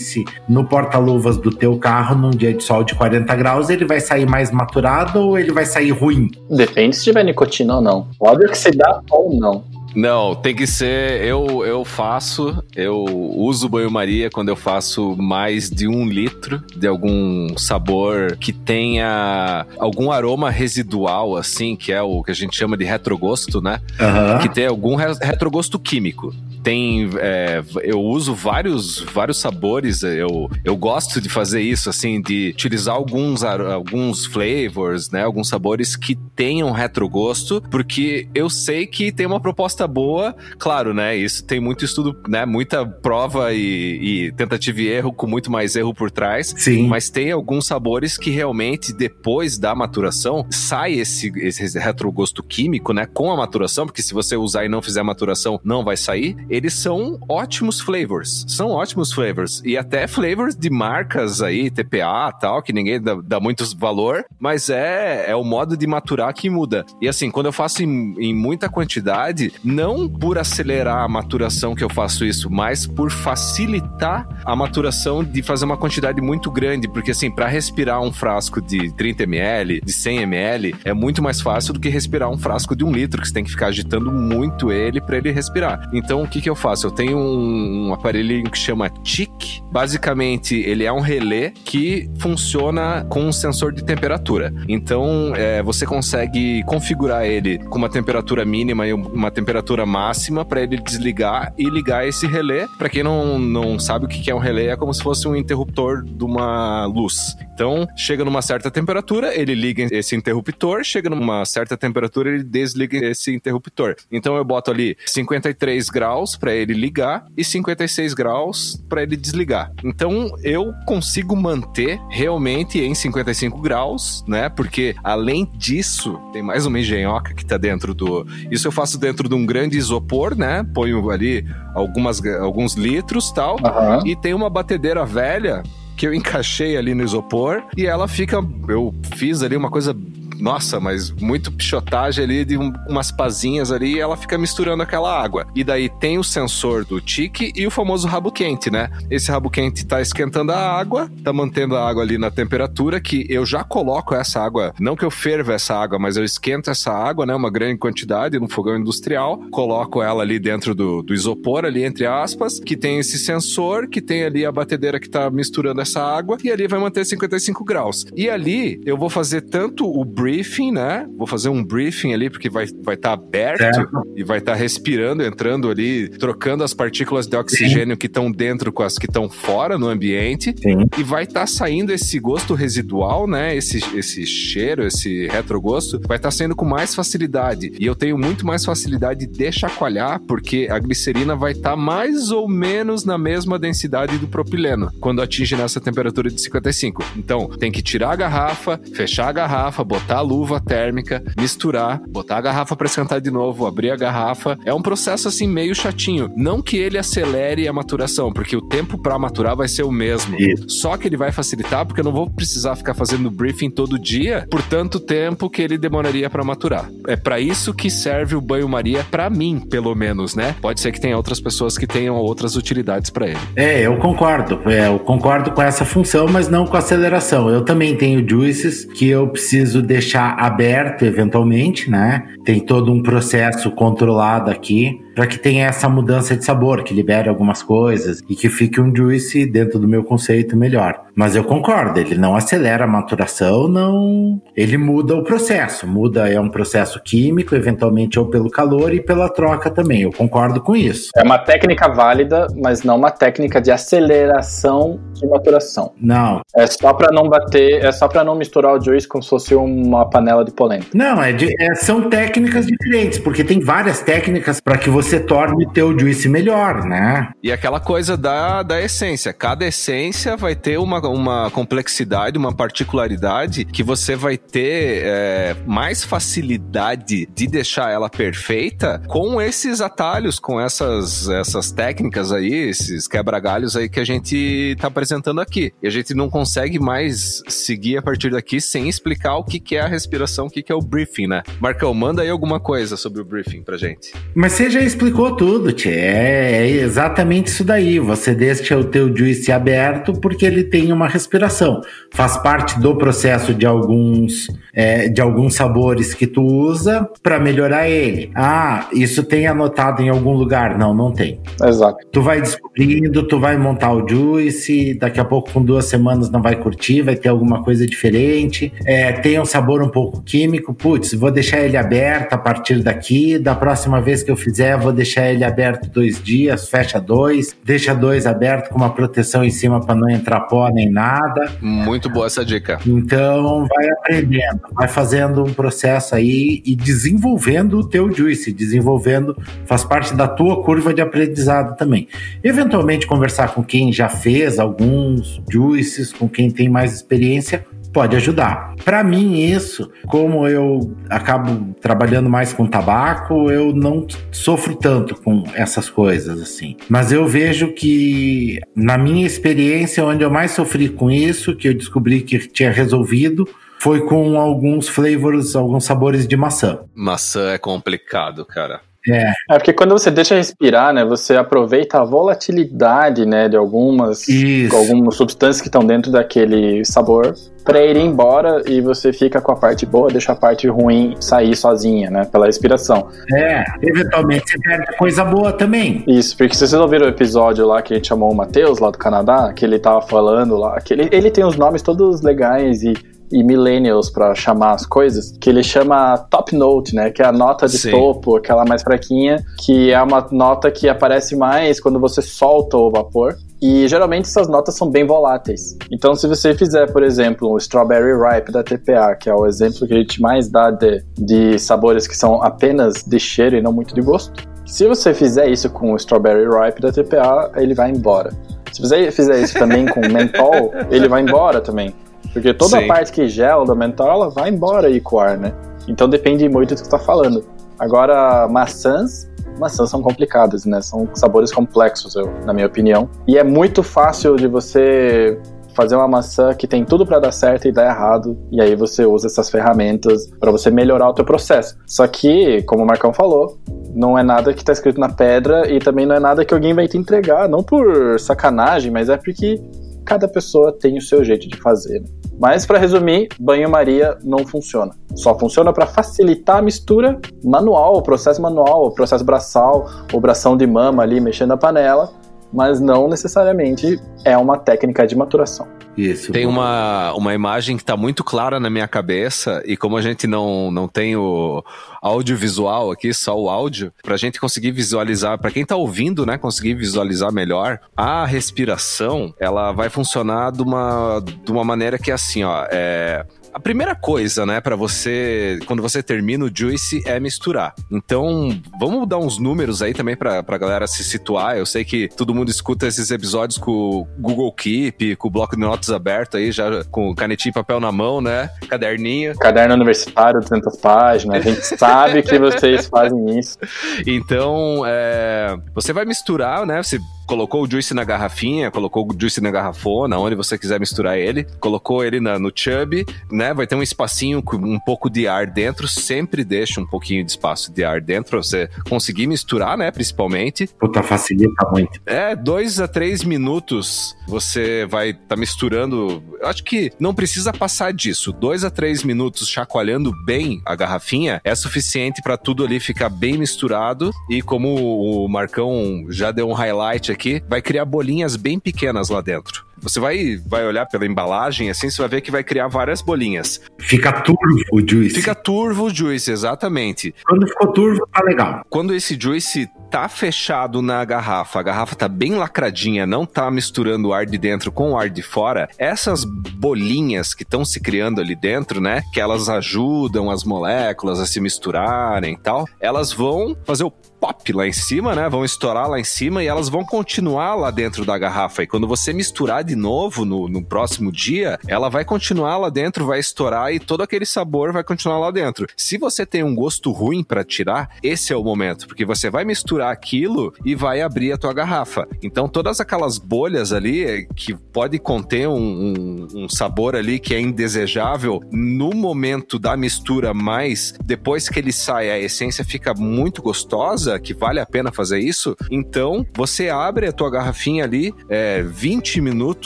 [0.49, 4.27] no porta-luvas do teu carro num dia de sol de 40 graus, ele vai sair
[4.27, 6.31] mais maturado ou ele vai sair ruim?
[6.51, 8.09] Depende se tiver nicotina ou não.
[8.19, 9.65] Pode oxidar ou não.
[9.95, 11.25] Não, tem que ser.
[11.25, 17.57] Eu, eu faço, eu uso banho-maria quando eu faço mais de um litro de algum
[17.57, 22.85] sabor que tenha algum aroma residual, assim, que é o que a gente chama de
[22.85, 23.81] retrogosto, né?
[24.01, 24.39] Uhum.
[24.41, 26.35] Que tem algum retrogosto químico
[26.69, 27.09] tem.
[27.19, 30.03] É, eu uso vários, vários sabores.
[30.03, 35.25] Eu, eu gosto de fazer isso, assim, de utilizar alguns, alguns flavors, né?
[35.25, 40.35] Alguns sabores que tenham retrogosto, porque eu sei que tem uma proposta boa.
[40.59, 41.17] Claro, né?
[41.17, 42.45] Isso tem muito estudo, né?
[42.45, 46.55] Muita prova e, e tentativa e erro, com muito mais erro por trás.
[46.57, 46.89] Sim.
[46.89, 53.07] Mas tem alguns sabores que realmente, depois da maturação, sai esse, esse retrogosto químico, né?
[53.07, 56.37] Com a maturação, porque se você usar e não fizer a maturação, não vai sair.
[56.49, 58.45] eles são ótimos flavors.
[58.49, 59.63] São ótimos flavors.
[59.65, 64.71] E até flavors de marcas aí, TPA tal, que ninguém dá, dá muito valor, mas
[64.71, 66.85] é, é o modo de maturar que muda.
[67.01, 71.85] E assim, quando eu faço em, em muita quantidade, não por acelerar a maturação que
[71.85, 77.11] eu faço isso, mas por facilitar a maturação de fazer uma quantidade muito grande, porque
[77.11, 81.75] assim, para respirar um frasco de 30 ml, de 100 ml, é muito mais fácil
[81.75, 84.73] do que respirar um frasco de um litro, que você tem que ficar agitando muito
[84.73, 85.89] ele para ele respirar.
[85.93, 86.87] Então, o que que eu faço?
[86.87, 89.63] Eu tenho um, um aparelhinho que chama TIC.
[89.71, 94.53] Basicamente, ele é um relé que funciona com um sensor de temperatura.
[94.67, 100.63] Então, é, você consegue configurar ele com uma temperatura mínima e uma temperatura máxima para
[100.63, 102.67] ele desligar e ligar esse relé.
[102.77, 105.37] Para quem não, não sabe o que é um relé, é como se fosse um
[105.37, 107.37] interruptor de uma luz.
[107.55, 112.99] Então, chega numa certa temperatura, ele liga esse interruptor, chega numa certa temperatura, ele desliga
[113.05, 113.97] esse interruptor.
[114.13, 119.73] Então, eu boto ali 53 graus para ele ligar e 56 graus para ele desligar.
[119.83, 124.49] Então, eu consigo manter realmente em 55 graus, né?
[124.49, 128.27] Porque além disso, tem mais uma engenhoca que tá dentro do.
[128.51, 130.65] Isso eu faço dentro de um grande isopor, né?
[130.75, 133.57] Ponho ali algumas, alguns litros tal.
[133.57, 134.07] Uhum.
[134.07, 135.63] E tem uma batedeira velha
[135.97, 138.37] que eu encaixei ali no isopor e ela fica.
[138.69, 139.97] Eu fiz ali uma coisa
[140.39, 145.21] nossa, mas muito pichotagem ali de um, umas pazinhas ali e ela fica misturando aquela
[145.21, 145.47] água.
[145.55, 148.91] E daí tem o sensor do tique e o famoso rabo quente, né?
[149.11, 153.27] Esse rabo quente tá esquentando a água, tá mantendo a água ali na temperatura que
[153.29, 156.93] eu já coloco essa água, não que eu ferva essa água, mas eu esquento essa
[156.93, 157.35] água, né?
[157.35, 162.07] Uma grande quantidade no fogão industrial, coloco ela ali dentro do, do isopor, ali entre
[162.07, 166.39] aspas, que tem esse sensor, que tem ali a batedeira que tá misturando essa água
[166.43, 168.07] e ali vai manter 55 graus.
[168.17, 171.07] E ali eu vou fazer tanto o briefing, né?
[171.17, 174.03] Vou fazer um briefing ali, porque vai estar vai tá aberto Certo.
[174.15, 178.83] e vai estar respirando, entrando ali, trocando as partículas de oxigênio que estão dentro com
[178.83, 180.55] as que estão fora no ambiente.
[180.63, 180.87] Sim.
[180.99, 183.57] E vai estar saindo esse gosto residual, né?
[183.57, 187.73] Esse, esse cheiro, esse retrogosto, vai estar saindo com mais facilidade.
[187.79, 192.47] E eu tenho muito mais facilidade de chacoalhar, porque a glicerina vai estar mais ou
[192.47, 197.03] menos na mesma densidade do propileno, quando atinge nessa temperatura de 55.
[197.17, 202.39] Então, tem que tirar a garrafa, fechar a garrafa, botar a luva térmica, misturar, botar
[202.39, 204.59] a garrafa para esquentar de novo, abrir a garrafa.
[204.65, 206.31] É um processo assim meio chatinho.
[206.37, 210.37] Não que ele acelere a maturação, porque o tempo para maturar vai ser o mesmo.
[210.39, 210.69] Isso.
[210.69, 214.47] Só que ele vai facilitar porque eu não vou precisar ficar fazendo briefing todo dia
[214.51, 216.91] por tanto tempo que ele demoraria para maturar.
[217.07, 220.57] É para isso que serve o banho-maria para mim, pelo menos, né?
[220.61, 223.39] Pode ser que tenha outras pessoas que tenham outras utilidades para ele.
[223.55, 224.61] É, eu concordo.
[224.67, 227.49] É, eu concordo com essa função, mas não com a aceleração.
[227.49, 232.27] Eu também tenho juices que eu preciso deixar aberto eventualmente, né?
[232.45, 237.29] Tem todo um processo controlado aqui para que tenha essa mudança de sabor, que libere
[237.29, 241.09] algumas coisas e que fique um juice dentro do meu conceito melhor.
[241.13, 244.41] Mas eu concordo, ele não acelera a maturação, não.
[244.57, 245.89] Ele muda o processo.
[245.89, 250.03] Muda é um processo químico, eventualmente ou pelo calor e pela troca também.
[250.03, 251.11] Eu concordo com isso.
[251.17, 255.93] É uma técnica válida, mas não uma técnica de aceleração de maturação.
[256.01, 259.31] Não, É só pra não bater, é só pra não misturar o juice como se
[259.31, 260.87] fosse uma panela de polenta.
[260.95, 265.67] Não, é de- é- são técnicas diferentes, porque tem várias técnicas para que você torne
[265.67, 267.31] o teu juice melhor, né?
[267.43, 269.33] E aquela coisa da, da essência.
[269.33, 276.05] Cada essência vai ter uma, uma complexidade, uma particularidade que você vai ter é, mais
[276.05, 283.77] facilidade de deixar ela perfeita com esses atalhos, com essas, essas técnicas aí, esses quebra-galhos
[283.77, 285.73] aí que a gente tá apresentando aqui.
[285.83, 289.77] E a gente não consegue mais seguir a partir daqui sem explicar o que, que
[289.77, 291.43] é a respiração, o que, que é o briefing, né?
[291.61, 294.13] Marcão, manda aí alguma coisa sobre o briefing pra gente.
[294.35, 295.91] Mas você já explicou tudo, Tchê.
[295.91, 297.99] É, é exatamente isso daí.
[297.99, 301.81] Você deixa o teu juice aberto porque ele tem uma respiração.
[302.13, 307.89] Faz parte do processo de alguns, é, de alguns sabores que tu usa para melhorar
[307.89, 308.31] ele.
[308.35, 310.79] Ah, isso tem anotado em algum lugar?
[310.79, 311.41] Não, não tem.
[311.63, 311.99] Exato.
[312.13, 316.43] Tu vai descobrindo, tu vai montar o juice, daqui a pouco com duas semanas não
[316.43, 318.73] vai curtir, vai ter alguma coisa diferente.
[318.85, 323.39] É, tem um sabor um pouco químico, putz, vou deixar ele aberto a partir daqui,
[323.39, 327.95] da próxima vez que eu fizer, vou deixar ele aberto dois dias, fecha dois, deixa
[327.95, 331.53] dois aberto com uma proteção em cima para não entrar pó nem nada.
[331.61, 332.79] Muito boa essa dica.
[332.87, 339.85] Então vai aprendendo, vai fazendo um processo aí e desenvolvendo o teu juice, desenvolvendo, faz
[339.85, 342.09] parte da tua curva de aprendizado também.
[342.43, 347.65] Eventualmente conversar com quem já fez alguns juices, com quem tem mais experiência,
[347.99, 348.77] pode ajudar.
[348.85, 355.43] Para mim, isso, como eu acabo trabalhando mais com tabaco, eu não sofro tanto com
[355.53, 356.77] essas coisas assim.
[356.89, 361.75] Mas eu vejo que, na minha experiência, onde eu mais sofri com isso, que eu
[361.75, 363.49] descobri que tinha resolvido,
[363.81, 366.79] foi com alguns flavors, alguns sabores de maçã.
[366.95, 368.81] Maçã é complicado, cara.
[369.07, 369.33] É.
[369.51, 374.27] é porque quando você deixa respirar, né, você aproveita a volatilidade, né, de algumas,
[374.73, 377.35] algumas substâncias que estão dentro daquele sabor
[377.65, 381.55] para ir embora e você fica com a parte boa, deixa a parte ruim sair
[381.55, 383.09] sozinha, né, pela respiração.
[383.35, 386.03] É, eventualmente você perde coisa boa também.
[386.07, 388.91] Isso, porque se vocês ouviram o episódio lá que a gente chamou o Matheus, lá
[388.91, 392.83] do Canadá, que ele tava falando lá, que ele, ele tem os nomes todos legais
[392.83, 392.95] e
[393.31, 397.11] e millennials para chamar as coisas, que ele chama top note, né?
[397.11, 397.91] Que é a nota de Sim.
[397.91, 402.91] topo, aquela mais fraquinha, que é uma nota que aparece mais quando você solta o
[402.91, 403.37] vapor.
[403.61, 405.77] E geralmente essas notas são bem voláteis.
[405.91, 409.87] Então, se você fizer, por exemplo, o Strawberry Ripe da TPA, que é o exemplo
[409.87, 413.73] que a gente mais dá de, de sabores que são apenas de cheiro e não
[413.73, 414.33] muito de gosto,
[414.65, 418.31] se você fizer isso com o Strawberry Ripe da TPA, ele vai embora.
[418.71, 421.95] Se você fizer isso também com mentol, ele vai embora também.
[422.39, 422.85] Porque toda Sim.
[422.85, 425.53] a parte que gela do mental, ela vai embora aí com o ar, né?
[425.89, 427.45] Então depende muito do que você tá falando.
[427.79, 430.81] Agora, maçãs, maçãs são complicadas, né?
[430.81, 433.09] São sabores complexos, eu, na minha opinião.
[433.27, 435.39] E é muito fácil de você
[435.75, 439.07] fazer uma maçã que tem tudo para dar certo e dar errado, e aí você
[439.07, 441.77] usa essas ferramentas para você melhorar o teu processo.
[441.87, 443.59] Só que, como o Marcão falou,
[443.95, 446.75] não é nada que tá escrito na pedra e também não é nada que alguém
[446.75, 449.63] vai te entregar, não por sacanagem, mas é porque
[450.05, 452.01] cada pessoa tem o seu jeito de fazer.
[452.01, 452.09] Né?
[452.39, 454.93] Mas para resumir, banho-maria não funciona.
[455.15, 460.57] Só funciona para facilitar a mistura manual, o processo manual, o processo braçal, o bração
[460.57, 462.11] de mama ali mexendo na panela,
[462.53, 465.67] mas não necessariamente é uma técnica de maturação.
[465.99, 466.31] Isso.
[466.31, 470.29] Tem uma, uma imagem que está muito clara na minha cabeça, e como a gente
[470.29, 471.65] não, não tem o
[472.01, 476.39] audiovisual aqui, só o áudio, para a gente conseguir visualizar, para quem está ouvindo, né,
[476.39, 482.15] conseguir visualizar melhor, a respiração, ela vai funcionar de uma, de uma maneira que é
[482.15, 487.19] assim, ó, é, a primeira coisa, né, para você, quando você termina o Juice, é
[487.19, 487.75] misturar.
[487.91, 491.57] Então, vamos dar uns números aí também pra, pra galera se situar.
[491.57, 495.57] Eu sei que todo mundo escuta esses episódios com o Google Keep, com o bloco
[495.57, 498.51] de notas aberto aí, já com canetinha e papel na mão, né?
[498.69, 499.37] Caderninho.
[499.37, 501.37] Caderno universitário, 200 páginas.
[501.37, 503.59] A gente sabe que vocês fazem isso.
[504.07, 506.83] Então, é, você vai misturar, né?
[506.83, 511.19] Você colocou o juice na garrafinha, colocou o juice na garrafona, onde você quiser misturar
[511.19, 513.53] ele, colocou ele na, no chub, né?
[513.53, 517.31] Vai ter um espacinho com um pouco de ar dentro, sempre deixa um pouquinho de
[517.31, 519.91] espaço de ar dentro pra você conseguir misturar, né?
[519.91, 520.69] Principalmente.
[520.81, 522.01] Puta, facilita muito.
[522.07, 526.23] É, dois a três minutos você vai estar tá misturando.
[526.41, 528.33] Eu acho que não precisa passar disso.
[528.33, 533.37] Dois a três minutos chacoalhando bem a garrafinha é suficiente para tudo ali ficar bem
[533.37, 534.11] misturado.
[534.31, 537.18] E como o Marcão já deu um highlight aqui,
[537.49, 539.67] vai criar bolinhas bem pequenas lá dentro.
[539.83, 543.61] Você vai, vai olhar pela embalagem, assim, você vai ver que vai criar várias bolinhas.
[543.79, 545.15] Fica turvo o juice.
[545.15, 547.15] Fica turvo o juice, exatamente.
[547.25, 548.63] Quando ficou turvo, tá legal.
[548.69, 554.09] Quando esse juice tá fechado na garrafa, a garrafa tá bem lacradinha, não tá misturando
[554.09, 558.21] o ar de dentro com o ar de fora, essas bolinhas que estão se criando
[558.21, 563.57] ali dentro, né, que elas ajudam as moléculas a se misturarem e tal, elas vão
[563.65, 565.29] fazer o pop lá em cima, né?
[565.29, 568.63] Vão estourar lá em cima e elas vão continuar lá dentro da garrafa.
[568.63, 573.07] E quando você misturar de novo no, no próximo dia, ela vai continuar lá dentro,
[573.07, 575.67] vai estourar e todo aquele sabor vai continuar lá dentro.
[575.77, 579.45] Se você tem um gosto ruim para tirar, esse é o momento, porque você vai
[579.45, 582.09] misturar aquilo e vai abrir a tua garrafa.
[582.23, 587.35] Então todas aquelas bolhas ali eh, que pode conter um, um, um sabor ali que
[587.35, 593.43] é indesejável no momento da mistura, mas depois que ele sai a essência fica muito
[593.43, 598.63] gostosa que vale a pena fazer isso, então você abre a tua garrafinha ali, é,
[598.63, 599.58] 20 minutos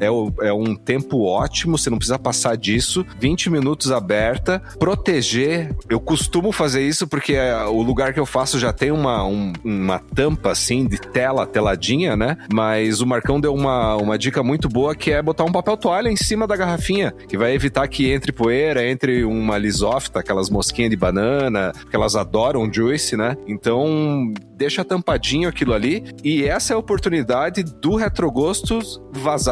[0.00, 5.74] é, o, é um tempo ótimo, você não precisa passar disso, 20 minutos aberta, proteger,
[5.88, 9.52] eu costumo fazer isso porque é, o lugar que eu faço já tem uma, um,
[9.64, 12.36] uma tampa assim de tela, teladinha, né?
[12.52, 16.08] Mas o Marcão deu uma, uma dica muito boa que é botar um papel toalha
[16.08, 20.90] em cima da garrafinha, que vai evitar que entre poeira, entre uma lisófita, aquelas mosquinhas
[20.90, 23.36] de banana, que elas adoram juice, né?
[23.46, 26.04] Então deixa tampadinho aquilo ali.
[26.22, 28.78] E essa é a oportunidade do retrogosto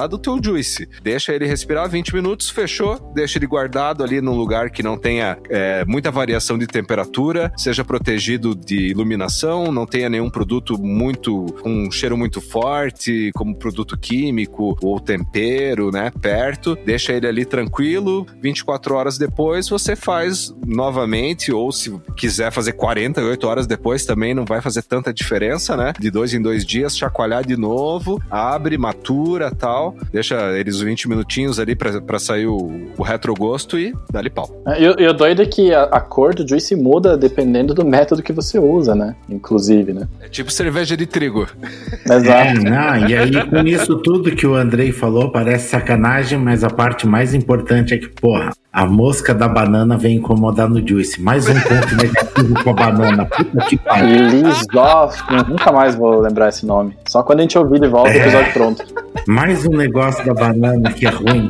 [0.08, 0.88] do teu juice.
[1.02, 5.38] Deixa ele respirar 20 minutos, fechou, deixa ele guardado ali num lugar que não tenha
[5.50, 11.90] é, muita variação de temperatura, seja protegido de iluminação, não tenha nenhum produto muito um
[11.90, 16.76] cheiro muito forte, como produto químico ou tempero, né, perto.
[16.84, 18.26] Deixa ele ali tranquilo.
[18.40, 24.44] 24 horas depois você faz novamente ou se quiser fazer 48 horas depois também não
[24.44, 25.92] vai fazer tanta diferença, né?
[25.98, 29.50] De dois em dois dias, chacoalhar de novo, abre, matura,
[30.12, 34.50] deixa eles 20 minutinhos ali para sair o, o retrogosto e dá-lhe pau.
[34.78, 38.32] E o doido é que a, a cor do juice muda dependendo do método que
[38.32, 39.14] você usa, né?
[39.28, 40.08] Inclusive, né?
[40.20, 41.46] É tipo cerveja de trigo.
[42.04, 42.32] Exato.
[42.32, 46.70] É, não, e aí com isso tudo que o Andrei falou parece sacanagem, mas a
[46.70, 51.20] parte mais importante é que, porra, a mosca da banana vem incomodar no Juice.
[51.20, 53.26] Mais um ponto negativo com a banana.
[53.26, 54.28] Puta que pariu.
[54.28, 56.96] Lisoff, nunca mais vou lembrar esse nome.
[57.06, 58.52] Só quando a gente ouvir de volta o episódio é.
[58.52, 58.84] pronto.
[59.28, 61.48] Mais um negócio da banana que é ruim.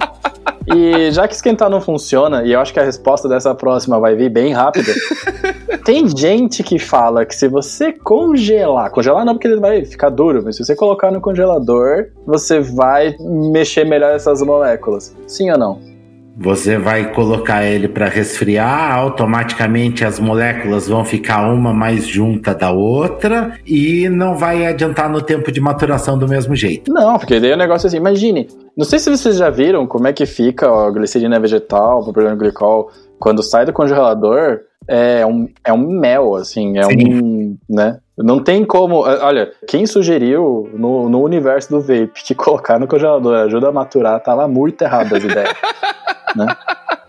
[0.66, 4.14] E já que esquentar não funciona, e eu acho que a resposta dessa próxima vai
[4.14, 4.92] vir bem rápida,
[5.84, 10.42] tem gente que fala que se você congelar, congelar não porque ele vai ficar duro,
[10.44, 15.14] mas se você colocar no congelador, você vai mexer melhor essas moléculas.
[15.26, 15.91] Sim ou não?
[16.37, 22.70] Você vai colocar ele para resfriar, automaticamente as moléculas vão ficar uma mais junta da
[22.70, 26.93] outra e não vai adiantar no tempo de maturação do mesmo jeito.
[26.93, 30.09] Não, porque daí o negócio é assim, imagine, não sei se vocês já viram como
[30.09, 32.91] é que fica a glicerina vegetal, o propileno glicol,
[33.22, 37.22] quando sai do congelador, é um, é um mel, assim, é Sim.
[37.22, 38.00] um, né?
[38.18, 43.36] Não tem como, olha, quem sugeriu no, no universo do vape que colocar no congelador
[43.36, 45.54] ajuda a maturar, tava muito errado as ideias.
[46.34, 46.48] né?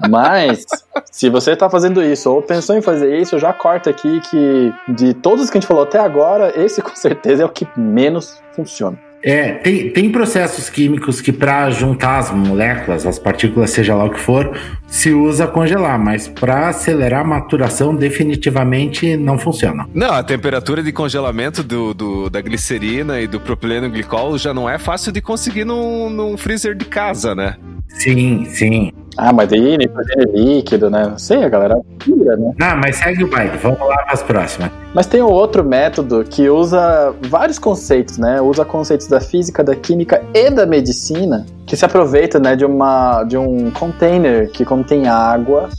[0.08, 0.64] Mas,
[1.12, 5.16] se você está fazendo isso ou pensou em fazer isso, já corta aqui que de
[5.16, 9.00] todos que a gente falou até agora, esse com certeza é o que menos funciona.
[9.24, 14.10] É, tem, tem processos químicos que para juntar as moléculas, as partículas, seja lá o
[14.12, 14.52] que for,
[14.94, 19.88] se usa congelar, mas para acelerar a maturação definitivamente não funciona.
[19.92, 24.70] Não, a temperatura de congelamento do, do, da glicerina e do propileno glicol já não
[24.70, 27.56] é fácil de conseguir num, num freezer de casa, né?
[27.88, 28.92] Sim, sim.
[29.18, 31.08] Ah, mas aí nitrogênio líquido, né?
[31.08, 32.54] Não sei, a galera pira, né?
[32.60, 33.58] Não, mas segue o baile.
[33.62, 34.72] Vamos lá para as próximas.
[34.94, 38.42] Mas tem um outro método que usa vários conceitos, né?
[38.42, 43.24] Usa conceitos da física, da química e da medicina, que se aproveita, né, de uma
[43.24, 45.70] de um container que contém água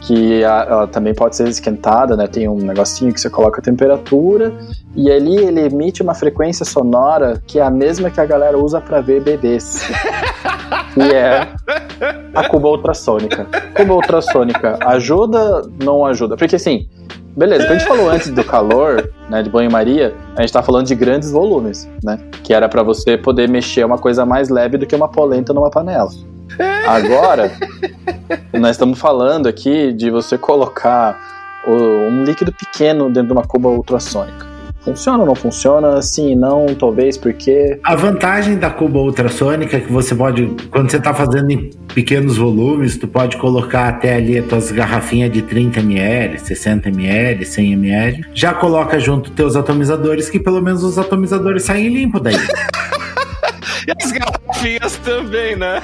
[0.00, 2.26] que ela também pode ser esquentada, né?
[2.26, 4.52] Tem um negocinho que você coloca a temperatura
[4.96, 8.80] e ali ele emite uma frequência sonora que é a mesma que a galera usa
[8.80, 9.88] para ver bebês.
[10.94, 11.48] que é
[12.34, 13.46] a cuba ultrassônica.
[13.76, 16.36] Cuba ultrassônica ajuda, não ajuda?
[16.36, 16.88] Porque assim,
[17.36, 20.86] beleza, quando a gente falou antes do calor, né, de banho-maria, a gente tá falando
[20.86, 22.18] de grandes volumes, né?
[22.42, 25.70] Que era para você poder mexer uma coisa mais leve do que uma polenta numa
[25.70, 26.10] panela.
[26.86, 27.52] Agora,
[28.52, 31.18] nós estamos falando aqui de você colocar
[31.66, 34.52] um líquido pequeno dentro de uma cuba ultrassônica.
[34.84, 36.02] Funciona ou não funciona?
[36.02, 37.78] Sim, não, talvez, porque.
[37.84, 42.36] A vantagem da cuba ultrassônica é que você pode, quando você está fazendo em pequenos
[42.36, 47.72] volumes, tu pode colocar até ali as tuas garrafinhas de 30 ml, 60 ml, 100
[47.74, 48.24] ml.
[48.34, 52.34] Já coloca junto teus atomizadores, que pelo menos os atomizadores saem limpos daí.
[53.86, 54.12] E as
[54.62, 55.82] garrafinhas também, né?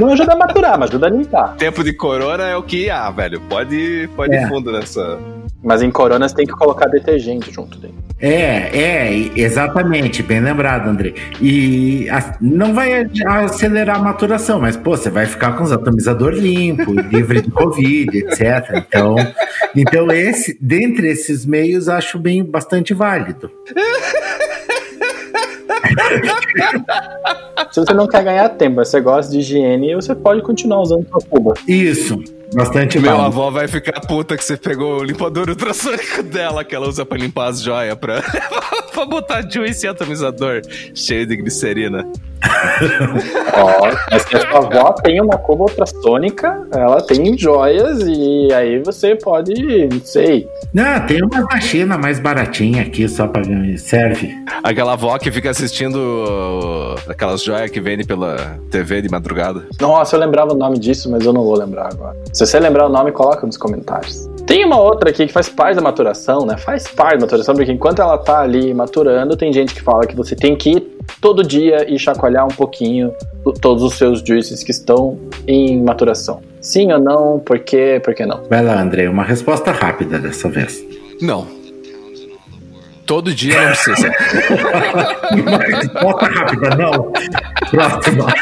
[0.00, 1.56] Não ajuda a maturar, mas ajuda a limpar.
[1.56, 3.40] Tempo de corona é o que há, velho.
[3.42, 4.42] Pode, pode é.
[4.42, 5.18] ir fundo nessa.
[5.62, 7.94] Mas em coronas tem que colocar detergente junto dele.
[8.20, 11.14] É, é, exatamente, bem lembrado, André.
[11.40, 16.40] E a, não vai acelerar a maturação, mas pô, você vai ficar com os atomizadores
[16.40, 18.84] limpos, livre de Covid, etc.
[18.88, 19.16] Então,
[19.74, 23.50] então esse, dentre esses meios, acho bem bastante válido.
[27.70, 31.20] Se você não quer ganhar tempo, você gosta de higiene, você pode continuar usando sua
[31.28, 31.54] cuba.
[31.66, 32.22] Isso.
[32.54, 36.88] Bastante Meu avó vai ficar puta que você pegou o limpador ultrassônico dela, que ela
[36.88, 38.22] usa pra limpar as joias, pra,
[38.92, 40.62] pra botar juice e atomizador
[40.94, 42.06] cheio de glicerina.
[43.54, 48.80] Ó, mas se a sua avó tem uma cuba ultrassônica, ela tem joias e aí
[48.82, 49.52] você pode,
[49.88, 50.48] não sei.
[50.72, 53.42] Não, tem uma da China mais baratinha aqui, só pra
[53.76, 54.34] serve.
[54.62, 59.64] Aquela avó que fica assistindo aquelas joias que vende pela TV de madrugada.
[59.80, 62.16] Nossa, eu lembrava o nome disso, mas eu não vou lembrar agora.
[62.38, 64.30] Se você lembrar o nome, coloca nos comentários.
[64.46, 66.56] Tem uma outra aqui que faz parte da maturação, né?
[66.56, 70.14] Faz parte da maturação, porque enquanto ela tá ali maturando, tem gente que fala que
[70.14, 73.12] você tem que ir todo dia e chacoalhar um pouquinho
[73.60, 75.18] todos os seus juices que estão
[75.48, 76.40] em maturação.
[76.60, 77.40] Sim ou não?
[77.40, 78.00] Por quê?
[78.04, 78.44] Por que não?
[78.48, 80.80] Vai lá, André, uma resposta rápida dessa vez.
[81.20, 81.44] Não.
[83.04, 84.12] Todo dia não precisa.
[85.34, 87.12] uma resposta rápida, não.
[87.68, 88.32] Próxima.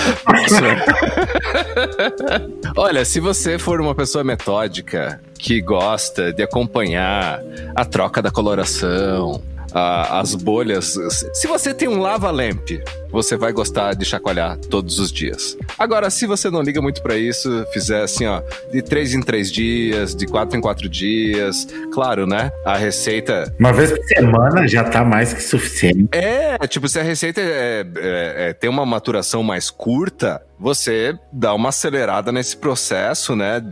[2.76, 7.40] Olha, se você for uma pessoa metódica que gosta de acompanhar
[7.74, 9.42] a troca da coloração,
[9.72, 10.96] a, as bolhas.
[11.32, 12.70] Se você tem um lava lamp,
[13.10, 15.56] você vai gostar de chacoalhar todos os dias.
[15.78, 19.50] Agora, se você não liga muito para isso, fizer assim, ó, de três em três
[19.50, 22.50] dias, de quatro em quatro dias, claro, né?
[22.64, 23.52] A receita.
[23.58, 26.08] Uma vez por semana já tá mais que suficiente.
[26.12, 31.54] É, tipo, se a receita é, é, é, tem uma maturação mais curta, você dá
[31.54, 33.62] uma acelerada nesse processo, né?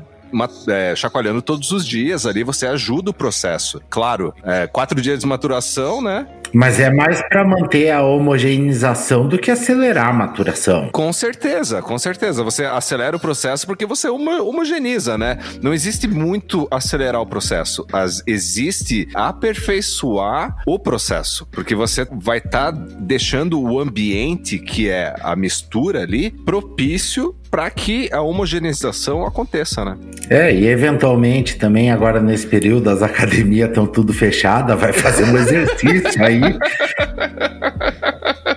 [0.69, 3.81] É, chacoalhando todos os dias ali, você ajuda o processo.
[3.89, 6.27] Claro, é, quatro dias de maturação, né?
[6.53, 10.89] Mas é mais para manter a homogeneização do que acelerar a maturação.
[10.91, 12.43] Com certeza, com certeza.
[12.43, 15.39] Você acelera o processo porque você homogeniza, né?
[15.63, 17.87] Não existe muito acelerar o processo.
[17.93, 21.47] As, existe aperfeiçoar o processo.
[21.51, 27.71] Porque você vai estar tá deixando o ambiente, que é a mistura ali, propício para
[27.71, 29.97] que a homogeneização aconteça, né?
[30.29, 35.37] É, e eventualmente também agora nesse período as academias estão tudo fechadas, vai fazer um
[35.39, 36.41] exercício aí.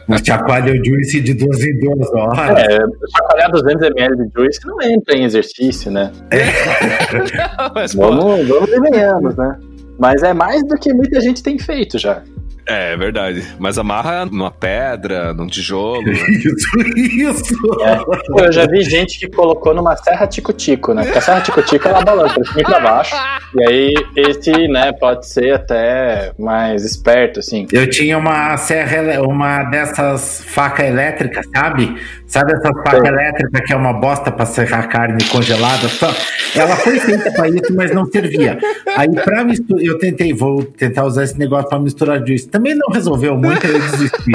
[0.10, 2.60] Um chacoalha o juice de duas em duas horas.
[2.60, 2.80] É,
[3.16, 6.12] chacoalhar 200ml de juice não entra em exercício, né?
[6.32, 6.46] É.
[7.74, 9.58] Mas, vamos, vamos e venhamos, né?
[9.98, 12.24] Mas é mais do que muita gente tem feito já.
[12.68, 13.46] É, é verdade.
[13.60, 16.10] Mas amarra numa pedra, num tijolo.
[16.12, 17.56] isso, isso!
[17.82, 18.46] É.
[18.46, 21.04] Eu já vi gente que colocou numa serra tico-tico, né?
[21.04, 23.16] Porque a serra tico-tico ela balança pra cima e pra baixo.
[23.56, 27.68] E aí esse, né, pode ser até mais esperto, assim.
[27.72, 31.96] Eu tinha uma serra, uma dessas facas elétricas, sabe?
[32.32, 35.90] Sabe essa faca elétrica que é uma bosta para serrar carne congelada?
[35.90, 36.10] Só,
[36.56, 38.58] ela foi feita para isso, mas não servia.
[38.96, 42.48] Aí para misturar, eu tentei, vou tentar usar esse negócio para misturar juice.
[42.48, 44.32] Também não resolveu muito, eu desisti.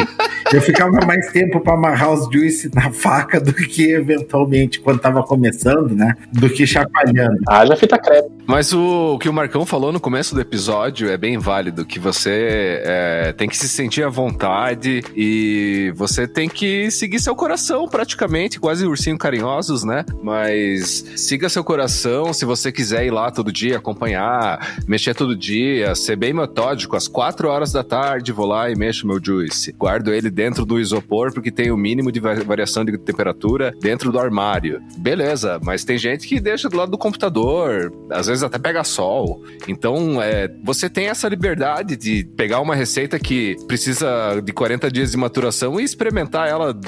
[0.52, 5.22] Eu ficava mais tempo para amarrar os juice na faca do que eventualmente quando tava
[5.22, 6.14] começando, né?
[6.32, 7.38] Do que chacoalhando.
[7.48, 8.36] Ah, já fita crepe.
[8.46, 11.98] Mas o, o, que o Marcão falou no começo do episódio é bem válido, que
[11.98, 17.88] você é, tem que se sentir à vontade e você tem que seguir seu coração
[17.88, 20.04] praticamente, quase ursinho carinhosos, né?
[20.22, 25.96] Mas siga seu coração se você quiser ir lá todo dia, acompanhar, mexer todo dia,
[25.96, 26.94] ser bem metódico.
[26.94, 29.72] Às 4 horas da tarde vou lá e mexo meu juice.
[29.72, 34.20] Guardo ele dentro do isopor porque tem o mínimo de variação de temperatura dentro do
[34.20, 34.82] armário.
[34.98, 39.42] Beleza, mas tem gente que deixa do lado do computador, às vezes até pega sol.
[39.66, 45.10] Então, é, você tem essa liberdade de pegar uma receita que precisa de 40 dias
[45.10, 46.78] de maturação e experimentar ela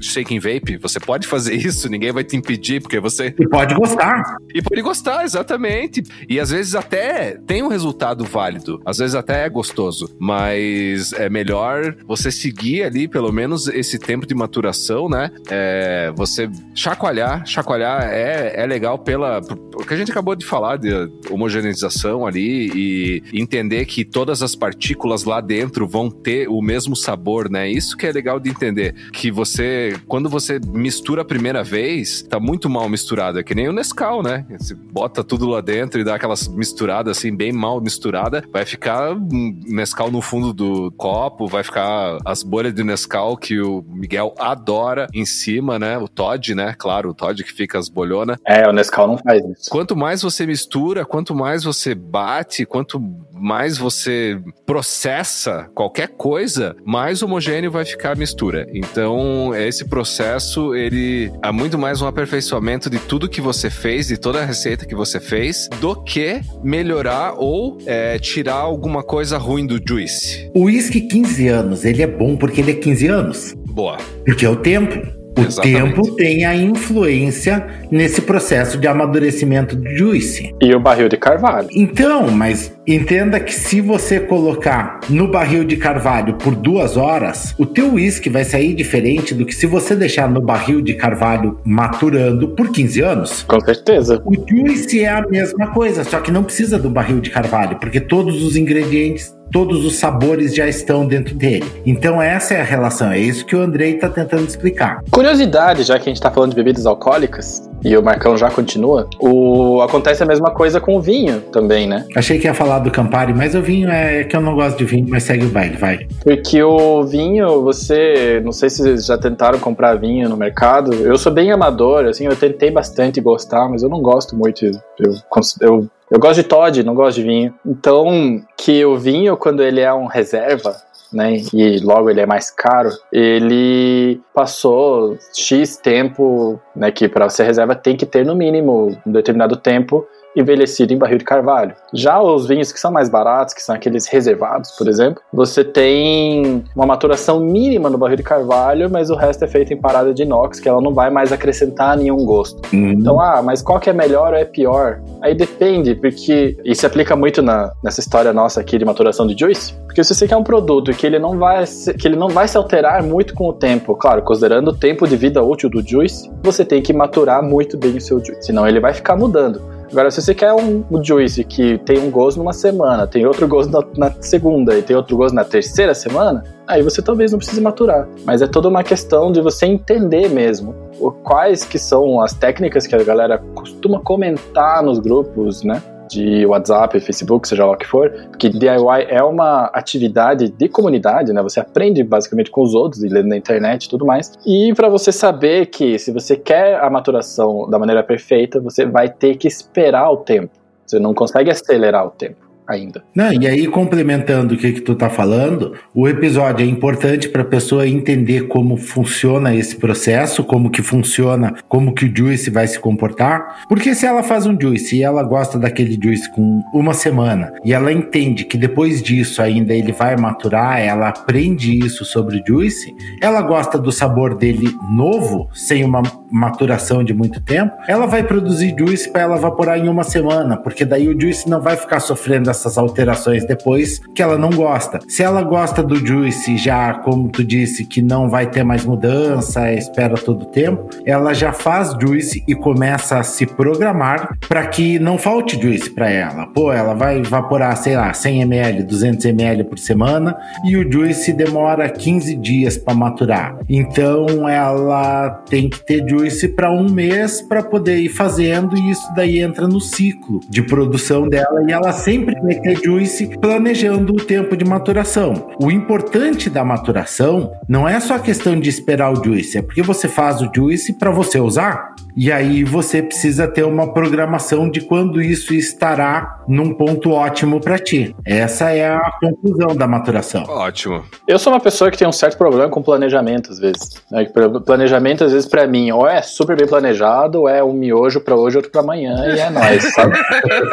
[0.00, 0.76] shake vape.
[0.76, 3.34] Você pode fazer isso, ninguém vai te impedir, porque você.
[3.38, 4.36] E pode gostar.
[4.54, 6.02] E pode gostar, exatamente.
[6.28, 8.80] E às vezes até tem um resultado válido.
[8.84, 10.14] Às vezes até é gostoso.
[10.18, 15.30] Mas é melhor você seguir ali, pelo menos, esse tempo de maturação, né?
[15.50, 17.46] É, você chacoalhar.
[17.46, 19.40] Chacoalhar é, é legal pela.
[19.40, 20.90] Porque a gente acabou de falar de
[21.30, 27.50] homogeneização ali e entender que todas as partículas lá dentro vão ter o mesmo sabor,
[27.50, 27.70] né?
[27.70, 28.94] Isso que é legal de entender.
[29.12, 33.38] Que você quando você mistura a primeira vez, tá muito mal misturado.
[33.38, 34.46] É que nem o Nescau, né?
[34.58, 39.12] Você bota tudo lá dentro e dá aquelas misturadas assim, bem mal misturada, vai ficar
[39.12, 44.34] um Nescau no fundo do copo, vai ficar as bolhas de Nescau que o Miguel
[44.38, 45.96] adora em cima, né?
[45.98, 46.74] O Todd, né?
[46.76, 48.38] Claro, o Todd que fica as bolhonas.
[48.44, 49.70] É, o Nescau não faz isso.
[49.70, 52.98] Quanto mais você mistura, quanto mais você bate, quanto
[53.40, 58.66] mais você processa qualquer coisa, mais homogêneo vai ficar a mistura.
[58.72, 64.16] Então, esse processo, ele é muito mais um aperfeiçoamento de tudo que você fez, de
[64.16, 69.66] toda a receita que você fez, do que melhorar ou é, tirar alguma coisa ruim
[69.66, 70.50] do juice.
[70.54, 73.54] O whisky 15 anos, ele é bom porque ele é 15 anos.
[73.68, 73.96] Boa.
[74.24, 75.17] Porque é o tempo.
[75.38, 75.94] O Exatamente.
[75.94, 80.52] tempo tem a influência nesse processo de amadurecimento do juice.
[80.60, 81.68] E o barril de carvalho.
[81.70, 87.64] Então, mas entenda que se você colocar no barril de carvalho por duas horas, o
[87.64, 92.48] teu uísque vai sair diferente do que se você deixar no barril de carvalho maturando
[92.48, 93.42] por 15 anos.
[93.44, 94.20] Com certeza.
[94.24, 98.00] O juice é a mesma coisa, só que não precisa do barril de carvalho, porque
[98.00, 101.64] todos os ingredientes todos os sabores já estão dentro dele.
[101.84, 105.02] Então essa é a relação, é isso que o Andrei está tentando explicar.
[105.10, 109.08] Curiosidade, já que a gente está falando de bebidas alcoólicas, e o Marcão já continua,
[109.20, 109.80] o...
[109.82, 112.04] acontece a mesma coisa com o vinho também, né?
[112.16, 114.84] Achei que ia falar do Campari, mas o vinho é que eu não gosto de
[114.84, 116.06] vinho, mas segue o baile, vai.
[116.22, 121.16] Porque o vinho, você, não sei se vocês já tentaram comprar vinho no mercado, eu
[121.16, 125.14] sou bem amador, assim, eu tentei bastante gostar, mas eu não gosto muito, eu,
[125.60, 127.54] eu eu gosto de Todd, não gosto de vinho.
[127.64, 130.74] Então, que o vinho, quando ele é um reserva,
[131.12, 137.44] né, e logo ele é mais caro, ele passou X tempo, né, que para ser
[137.44, 140.06] reserva tem que ter no mínimo um determinado tempo
[140.36, 141.74] envelhecido em barril de carvalho.
[141.92, 146.64] Já os vinhos que são mais baratos, que são aqueles reservados, por exemplo, você tem
[146.74, 150.22] uma maturação mínima no barril de carvalho, mas o resto é feito em parada de
[150.22, 152.60] inox, que ela não vai mais acrescentar nenhum gosto.
[152.72, 152.90] Uhum.
[152.90, 155.00] Então, ah, mas qual que é melhor ou é pior?
[155.20, 159.38] Aí depende, porque isso se aplica muito na, nessa história nossa aqui de maturação de
[159.38, 162.28] juice, porque se você quer um produto que ele não vai se, que ele não
[162.28, 165.86] vai se alterar muito com o tempo, claro, considerando o tempo de vida útil do
[165.86, 169.77] juice, você tem que maturar muito bem o seu juice, senão ele vai ficar mudando.
[169.90, 173.48] Agora, se você quer um, um juice que tem um gosto numa semana, tem outro
[173.48, 177.38] gosto na, na, segunda e tem outro gosto na terceira semana, aí você talvez não
[177.38, 178.06] precise maturar.
[178.24, 180.74] Mas é toda uma questão de você entender mesmo
[181.22, 185.82] quais que são as técnicas que a galera costuma comentar nos grupos, né?
[186.08, 191.32] De WhatsApp, Facebook, seja lá o que for, porque DIY é uma atividade de comunidade,
[191.32, 191.42] né?
[191.42, 194.32] Você aprende basicamente com os outros e lendo na internet e tudo mais.
[194.46, 199.08] E para você saber que se você quer a maturação da maneira perfeita, você vai
[199.08, 200.50] ter que esperar o tempo.
[200.86, 203.02] Você não consegue acelerar o tempo ainda.
[203.14, 207.42] Não, e aí, complementando o que, que tu tá falando, o episódio é importante para
[207.42, 212.66] a pessoa entender como funciona esse processo, como que funciona, como que o juice vai
[212.66, 213.64] se comportar.
[213.68, 217.72] Porque se ela faz um juice e ela gosta daquele juice com uma semana e
[217.72, 222.94] ela entende que depois disso ainda ele vai maturar, ela aprende isso sobre o juice,
[223.22, 228.74] ela gosta do sabor dele novo, sem uma maturação de muito tempo, ela vai produzir
[228.78, 232.50] juice para ela evaporar em uma semana, porque daí o juice não vai ficar sofrendo
[232.50, 234.98] essas alterações depois que ela não gosta.
[235.08, 239.72] Se ela gosta do juice já, como tu disse, que não vai ter mais mudança,
[239.72, 244.98] espera todo o tempo, ela já faz juice e começa a se programar para que
[244.98, 246.46] não falte juice para ela.
[246.46, 251.32] Pô, ela vai evaporar, sei lá, 100 ml, 200 ml por semana e o juice
[251.32, 253.56] demora 15 dias para maturar.
[253.68, 256.17] Então ela tem que ter juice
[256.48, 261.28] para um mês para poder ir fazendo e isso daí entra no ciclo de produção
[261.28, 265.50] dela e ela sempre vai juice planejando o tempo de maturação.
[265.60, 269.82] O importante da maturação não é só a questão de esperar o juice, é porque
[269.82, 271.94] você faz o juice para você usar.
[272.16, 277.78] E aí você precisa ter uma programação de quando isso estará num ponto ótimo para
[277.78, 278.14] ti.
[278.24, 280.44] Essa é a conclusão da maturação.
[280.48, 281.04] Ótimo.
[281.26, 284.02] Eu sou uma pessoa que tem um certo problema com planejamento às vezes.
[284.10, 284.26] Né?
[284.64, 288.34] Planejamento às vezes para mim ou é super bem planejado ou é um miojo para
[288.34, 290.18] hoje outro para amanhã e é nóis, sabe?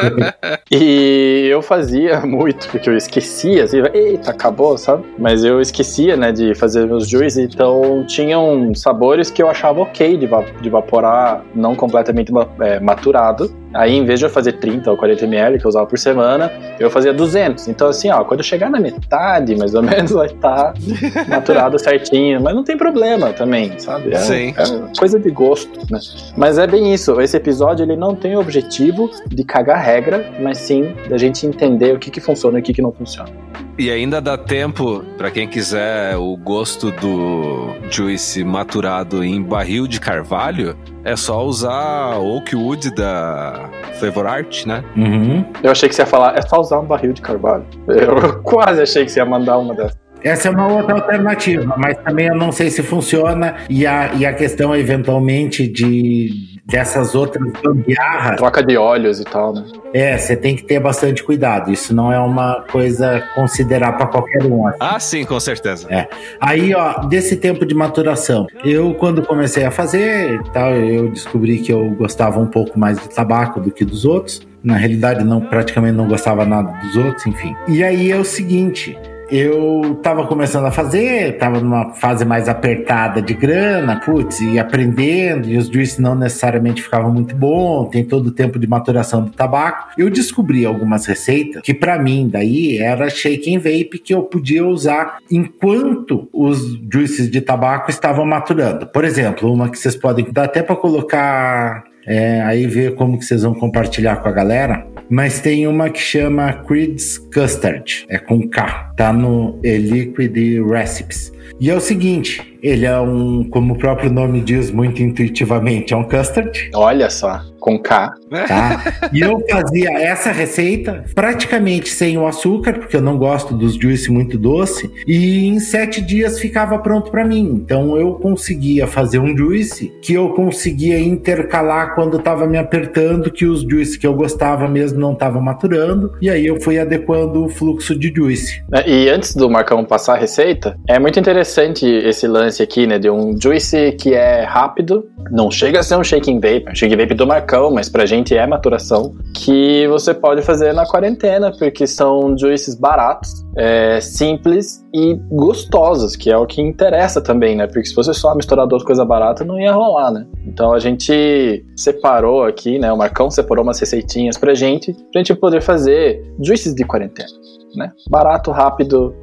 [0.72, 5.04] e eu fazia muito porque eu esquecia, assim, eita, acabou, sabe?
[5.18, 10.18] Mas eu esquecia, né, de fazer meus juice, então tinham sabores que eu achava ok
[10.18, 10.28] de,
[10.62, 13.54] de evaporar não completamente é, maturado.
[13.76, 16.52] Aí, em vez de eu fazer 30 ou 40 ml que eu usava por semana,
[16.80, 17.68] eu fazia 200.
[17.68, 21.78] Então, assim, ó, quando eu chegar na metade, mais ou menos, vai estar tá maturado
[21.78, 22.42] certinho.
[22.42, 24.14] Mas não tem problema também, sabe?
[24.14, 24.54] É, Sim.
[24.58, 26.00] é coisa de gosto, né?
[26.38, 27.20] Mas é bem isso.
[27.20, 31.94] Esse episódio, ele não tem o objetivo de cagar regra, mas sim da gente entender
[31.94, 33.30] o que, que funciona e o que, que não funciona.
[33.78, 40.00] E ainda dá tempo para quem quiser o gosto do juice maturado em barril de
[40.00, 43.65] carvalho, é só usar Oakwood da
[44.00, 44.84] Flavor Art, né?
[44.96, 45.46] Uhum.
[45.64, 47.66] Eu achei que você ia falar, é só usar um barril de carvalho.
[47.88, 49.98] Eu quase achei que você ia mandar uma dessas.
[50.24, 54.26] Essa é uma outra alternativa, mas também eu não sei se funciona e a, e
[54.26, 58.38] a questão eventualmente de dessas outras gambiarras.
[58.38, 59.64] Troca de óleos e tal, né?
[59.94, 61.72] É, você tem que ter bastante cuidado.
[61.72, 64.68] Isso não é uma coisa considerar para qualquer um.
[64.68, 64.78] Assim.
[64.80, 65.88] Ah, sim, com certeza.
[65.90, 66.08] É.
[66.42, 71.72] Aí, ó, desse tempo de maturação, eu quando comecei a fazer, tal, eu descobri que
[71.72, 74.42] eu gostava um pouco mais de tabaco do que dos outros.
[74.64, 77.56] Na realidade, não praticamente não gostava nada dos outros, enfim.
[77.68, 78.98] E aí é o seguinte,
[79.30, 85.48] eu tava começando a fazer, tava numa fase mais apertada de grana, putz, e aprendendo,
[85.48, 89.32] e os juices não necessariamente ficavam muito bom, tem todo o tempo de maturação do
[89.32, 89.90] tabaco.
[89.98, 94.66] Eu descobri algumas receitas que para mim daí era shake and vape que eu podia
[94.66, 98.86] usar enquanto os juices de tabaco estavam maturando.
[98.88, 103.26] Por exemplo, uma que vocês podem dar até para colocar é, aí ver como que
[103.26, 104.86] vocês vão compartilhar com a galera.
[105.10, 110.36] Mas tem uma que chama Creed's Custard, é com K, tá no Liquid
[110.68, 111.32] Recipes.
[111.60, 115.98] E é o seguinte, ele é um, como o próprio nome diz muito intuitivamente, é
[115.98, 116.70] um custard.
[116.74, 118.14] Olha só, com K.
[118.48, 119.10] Tá?
[119.12, 124.12] e eu fazia essa receita praticamente sem o açúcar, porque eu não gosto dos juice
[124.12, 127.62] muito doce, e em sete dias ficava pronto para mim.
[127.64, 133.46] Então eu conseguia fazer um juice que eu conseguia intercalar quando estava me apertando, que
[133.46, 137.50] os juice que eu gostava mesmo não estavam maturando, e aí eu fui adequando o
[137.50, 138.64] fluxo de juice.
[138.86, 143.10] E antes do Marcão passar a receita, é muito interessante esse lance aqui, né, de
[143.10, 147.14] um juice que é rápido, não chega a ser um shaking vape, um shake vape
[147.14, 152.38] do Marcão, mas pra gente é maturação, que você pode fazer na quarentena, porque são
[152.38, 157.68] juices baratos, é, simples e gostosos, que é o que interessa também, né?
[157.68, 160.26] Porque se fosse só misturar duas coisas baratas, não ia rolar, né?
[160.46, 162.92] Então a gente separou aqui, né?
[162.92, 167.30] O Marcão separou umas receitinhas pra gente, pra gente poder fazer juices de quarentena,
[167.76, 167.92] né?
[168.10, 169.16] Barato, rápido,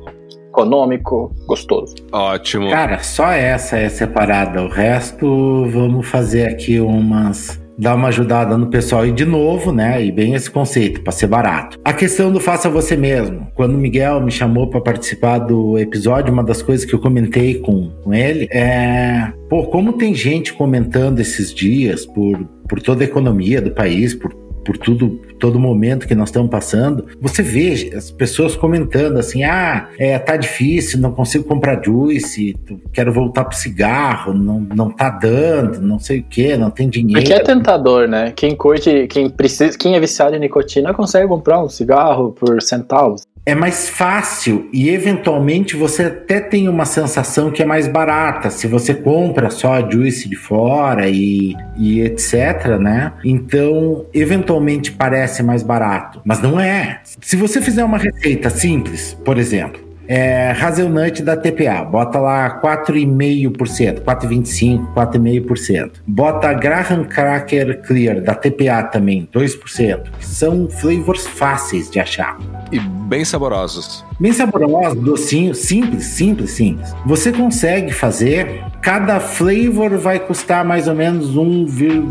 [0.53, 1.95] econômico, gostoso.
[2.13, 2.71] Ótimo.
[2.71, 4.63] Cara, só essa é separada.
[4.63, 10.05] O resto, vamos fazer aqui umas dar uma ajudada no pessoal e de novo, né?
[10.05, 11.79] E bem esse conceito para ser barato.
[11.83, 13.49] A questão do faça você mesmo.
[13.55, 17.55] Quando o Miguel me chamou para participar do episódio, uma das coisas que eu comentei
[17.55, 22.39] com, com ele é, pô, como tem gente comentando esses dias por
[22.73, 24.33] por toda a economia do país, por
[24.65, 29.89] por tudo, todo momento que nós estamos passando, você vê as pessoas comentando assim: ah,
[29.99, 32.57] é, tá difícil, não consigo comprar juice,
[32.93, 37.21] quero voltar pro cigarro, não, não tá dando, não sei o que, não tem dinheiro.
[37.21, 38.33] Porque é tentador, né?
[38.35, 43.23] Quem curte, quem precisa, quem é viciado em nicotina consegue comprar um cigarro por centavos
[43.45, 48.69] é mais fácil e eventualmente você até tem uma sensação que é mais barata se
[48.69, 53.13] você compra só a juice de fora e, e etc, né?
[53.25, 57.01] Então, eventualmente parece mais barato, mas não é.
[57.21, 64.03] Se você fizer uma receita simples, por exemplo, é, Hazelnut da TPA, bota lá 4,5%,
[64.03, 65.91] 4,25%, 4,5%.
[66.07, 70.03] Bota Graham Cracker Clear da TPA também, 2%.
[70.21, 72.37] São flavors fáceis de achar.
[72.71, 74.05] E bem saborosos.
[74.21, 76.95] Bem saborosos, docinhos, simples, simples, simples.
[77.07, 81.67] Você consegue fazer, cada flavor vai custar mais ou menos um,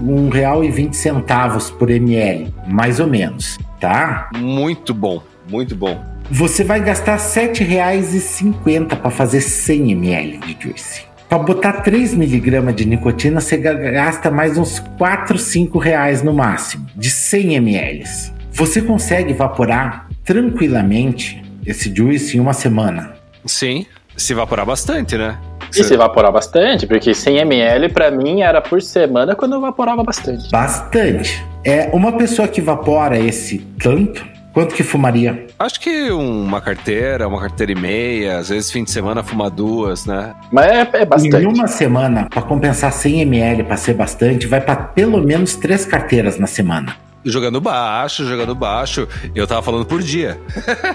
[0.08, 4.28] um real e vinte centavos por ml, mais ou menos, tá?
[4.36, 6.11] Muito bom, muito bom.
[6.34, 11.02] Você vai gastar R$ 7,50 para fazer 100 ml de juice.
[11.28, 16.88] Para botar 3 miligramas de nicotina, você gasta mais uns 4, 5 reais no máximo,
[16.96, 18.06] de 100 ml.
[18.54, 23.14] Você consegue evaporar tranquilamente esse juice em uma semana.
[23.46, 25.38] Sim, se evaporar bastante, né?
[25.76, 30.02] E se evaporar bastante, porque 100 ml para mim era por semana quando eu evaporava
[30.02, 30.50] bastante.
[30.50, 31.46] Bastante.
[31.66, 35.48] É uma pessoa que evapora esse tanto, quanto que fumaria?
[35.58, 40.06] Acho que uma carteira, uma carteira e meia, às vezes fim de semana fuma duas,
[40.06, 40.34] né?
[40.52, 41.44] Mas é, é bastante.
[41.44, 45.86] Em uma semana, para compensar 100 ml para ser bastante, vai para pelo menos três
[45.86, 49.08] carteiras na semana jogando baixo, jogando baixo.
[49.36, 50.40] Eu tava falando por dia.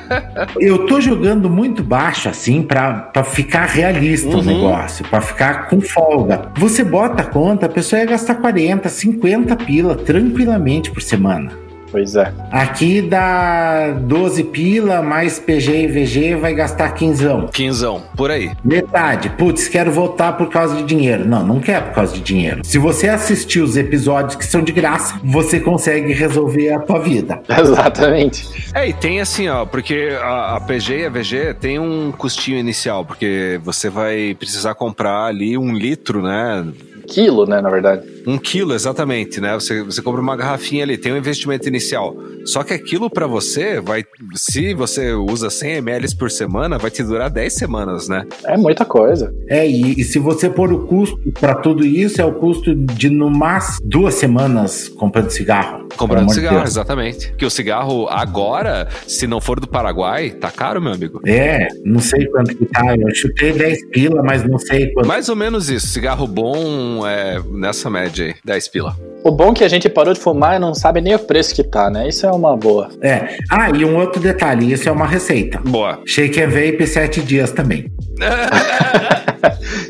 [0.58, 4.40] eu tô jogando muito baixo, assim, pra, ficar realista uhum.
[4.40, 6.50] o negócio, pra ficar com folga.
[6.56, 11.65] Você bota a conta, a pessoa ia gastar 40, 50 pila tranquilamente por semana.
[11.96, 12.30] Pois é.
[12.52, 17.24] Aqui dá 12 pila, mais PG e VG vai gastar 15.
[17.50, 18.50] 15, por aí.
[18.62, 19.30] Metade.
[19.30, 21.26] Putz, quero voltar por causa de dinheiro.
[21.26, 22.60] Não, não quer por causa de dinheiro.
[22.64, 27.40] Se você assistir os episódios que são de graça, você consegue resolver a tua vida.
[27.48, 28.46] Exatamente.
[28.74, 32.58] É, e tem assim, ó, porque a, a PG e a VG tem um custinho
[32.58, 36.66] inicial, porque você vai precisar comprar ali um litro, né?
[37.06, 38.02] quilo, né, na verdade.
[38.26, 39.54] Um quilo, exatamente, né?
[39.54, 42.16] Você, você compra uma garrafinha ali, tem um investimento inicial.
[42.44, 44.04] Só que aquilo para você vai,
[44.34, 48.26] se você usa 100 ml por semana, vai te durar 10 semanas, né?
[48.44, 49.32] É muita coisa.
[49.48, 53.08] É, e, e se você pôr o custo para tudo isso, é o custo de
[53.10, 55.88] no máximo duas semanas comprando cigarro.
[55.96, 56.70] Comprando cigarro, Deus.
[56.70, 57.32] exatamente.
[57.34, 61.20] Que o cigarro agora, se não for do Paraguai, tá caro, meu amigo.
[61.24, 62.96] É, não sei quanto que tá.
[62.96, 65.06] Eu chutei 10 pila, mas não sei quanto.
[65.06, 65.86] Mais ou menos isso.
[65.86, 68.96] Cigarro bom é nessa média aí, 10 pila.
[69.24, 71.54] O bom é que a gente parou de fumar e não sabe nem o preço
[71.54, 72.08] que tá, né?
[72.08, 72.88] Isso é uma boa.
[73.00, 73.38] É.
[73.50, 75.58] Ah, e um outro detalhe, isso é uma receita.
[75.64, 76.00] Boa.
[76.06, 77.90] Shake and vape 7 dias também.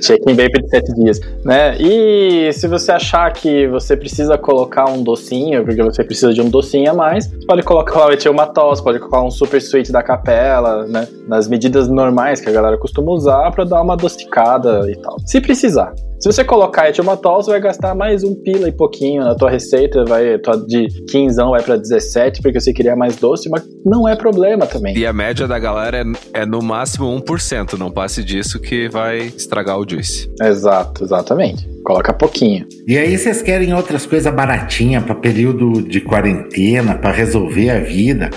[0.02, 1.76] Shake and vape de 7 dias, né?
[1.78, 6.48] E se você achar que você precisa colocar um docinho, porque você precisa de um
[6.48, 11.08] docinho a mais, pode colocar o etiomatol, pode colocar um super sweet da capela, né?
[11.26, 15.16] Nas medidas normais que a galera costuma usar para dar uma adocicada e tal.
[15.24, 15.92] Se precisar.
[16.18, 20.02] Se você colocar etimatol, você vai gastar mais um pila e pouquinho na tua receita,
[20.06, 24.66] vai de 15 vai para 17, porque você queria mais doce, mas não é problema
[24.66, 24.96] também.
[24.96, 29.30] E a média da galera é, é no máximo 1%, não passe disso que vai
[29.36, 30.30] estragar o juice.
[30.40, 31.68] Exato, exatamente.
[31.84, 32.66] Coloca pouquinho.
[32.86, 38.30] E aí vocês querem outras coisas baratinhas para período de quarentena, para resolver a vida.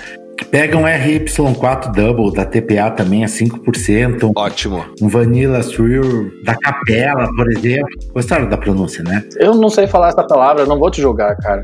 [0.52, 4.32] Pega um RY4 Double da TPA também a 5%.
[4.36, 4.84] Ótimo.
[5.02, 7.90] Um Vanilla Swirl da Capela, por exemplo.
[8.14, 9.24] Gostaram da pronúncia, né?
[9.38, 11.62] Eu não sei falar essa palavra, não vou te julgar, cara.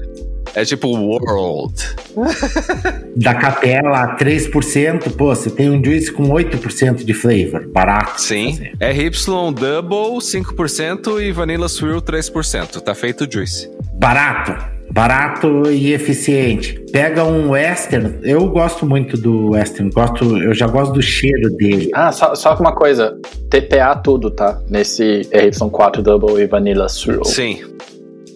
[0.53, 1.73] É tipo World.
[3.15, 8.21] da Capela 3%, pô, você tem um juice com 8% de flavor, barato.
[8.21, 8.57] Sim.
[8.79, 9.09] RY
[9.55, 12.81] Double 5% e Vanilla Swirl 3%.
[12.81, 13.69] Tá feito o juice.
[13.93, 14.75] Barato.
[14.91, 16.79] Barato e eficiente.
[16.91, 18.19] Pega um western.
[18.23, 19.91] Eu gosto muito do western.
[19.91, 21.89] Gosto, eu já gosto do cheiro dele.
[21.93, 23.17] Ah, só, só uma coisa.
[23.49, 24.61] TPA tudo, tá?
[24.69, 27.25] Nesse RY4 Double e Vanilla Swirl.
[27.25, 27.59] Sim.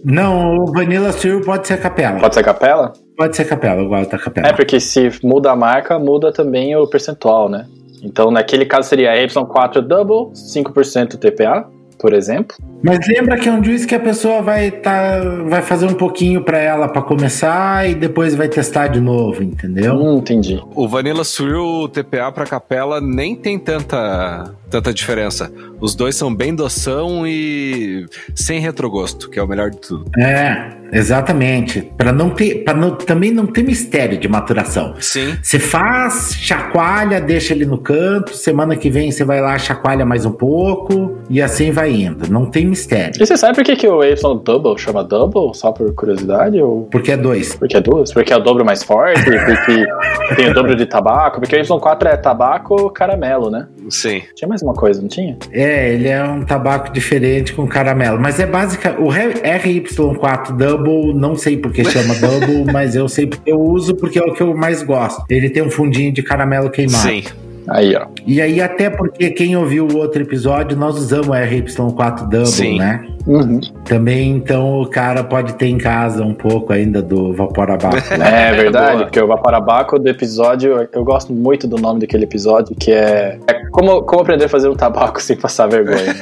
[0.04, 2.20] Não, o Vanilla Swirl pode ser capela.
[2.20, 2.93] Pode ser capela?
[3.18, 4.47] Pode ser capela, gosto da capela.
[4.47, 7.66] É, porque se muda a marca, muda também o percentual, né?
[8.02, 11.68] Então, naquele caso seria RY4 Double, 5% TPA,
[12.00, 12.56] por exemplo.
[12.82, 16.41] Mas lembra que é um juice que a pessoa vai tá, vai fazer um pouquinho
[16.43, 19.95] para ela para começar e depois vai testar de novo, entendeu?
[19.95, 20.64] Hum, entendi.
[20.74, 25.51] O Vanilla Swirl TPA para capela nem tem tanta tanta diferença.
[25.80, 28.05] Os dois são bem doção e
[28.36, 30.05] sem retrogosto, que é o melhor de tudo.
[30.17, 31.82] É, exatamente.
[31.97, 34.95] Para não ter, para não, também não ter mistério de maturação.
[34.99, 35.38] Sim.
[35.41, 38.36] Você faz, chacoalha, deixa ele no canto.
[38.36, 42.30] Semana que vem você vai lá, chacoalha mais um pouco e assim vai indo.
[42.30, 43.22] Não tem mistério.
[43.22, 45.53] E você sabe por que, que o Y Double chama Double?
[45.53, 46.61] Só por curiosidade?
[46.61, 46.84] Ou...
[46.91, 47.55] Porque é dois.
[47.55, 48.11] Porque é duas?
[48.11, 49.24] Porque é o dobro mais forte?
[49.24, 49.88] porque
[50.36, 51.39] tem o dobro de tabaco?
[51.39, 53.67] Porque o Y4 é tabaco caramelo, né?
[53.89, 54.22] Sim.
[54.36, 55.38] Tinha mais uma coisa, não tinha?
[55.51, 58.20] É, ele é um tabaco diferente com caramelo.
[58.20, 58.95] Mas é básica.
[58.99, 64.20] O RY4 Double, não sei porque chama Double, mas eu sei porque eu uso porque
[64.20, 65.24] é o que eu mais gosto.
[65.30, 67.07] Ele tem um fundinho de caramelo queimado.
[67.07, 67.24] Sim.
[67.68, 68.07] Aí, ó.
[68.26, 72.80] E aí, até porque quem ouviu o outro episódio, nós usamos o RY4 Double, Sim.
[72.80, 73.05] né?
[73.28, 73.60] Uhum.
[73.90, 77.98] Também, então, o cara pode ter em casa um pouco ainda do vapor abaco.
[78.20, 79.04] É verdade, Boa.
[79.06, 83.66] porque o Vaparabaco do episódio, eu gosto muito do nome daquele episódio, que é, é
[83.72, 86.16] como, como aprender a fazer um tabaco sem passar vergonha.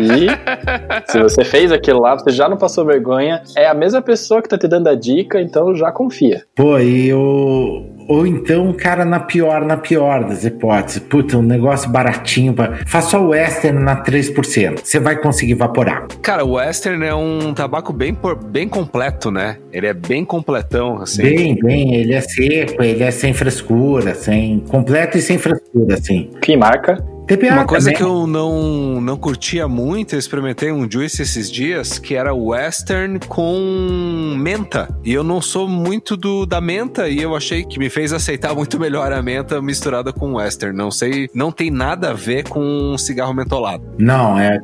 [0.00, 4.42] e se você fez aquilo lá, você já não passou vergonha, é a mesma pessoa
[4.42, 6.42] que tá te dando a dica, então já confia.
[6.56, 7.94] Pô, e o.
[8.06, 10.98] Ou então, cara, na pior, na pior das hipóteses.
[10.98, 12.52] Puta, um negócio baratinho.
[12.52, 12.78] Pra...
[12.86, 14.80] Faz só o Western na 3%.
[14.82, 16.06] Você vai conseguir evaporar.
[16.20, 19.58] Cara, o Western é um tabaco bem, bem completo, né?
[19.72, 21.22] Ele é bem completão, assim.
[21.22, 24.60] Bem, bem, ele é seco, ele é sem frescura, sem.
[24.68, 26.30] Completo e sem frescura, assim.
[26.40, 27.13] Que marca?
[27.26, 27.96] TPA Uma coisa também.
[27.96, 33.18] que eu não, não curtia muito, eu experimentei um juice esses dias, que era western
[33.20, 34.88] com menta.
[35.02, 38.54] E eu não sou muito do da menta e eu achei que me fez aceitar
[38.56, 40.76] muito melhor a menta misturada com western.
[40.76, 43.82] Não sei, não tem nada a ver com um cigarro mentolado.
[43.98, 44.60] Não, é.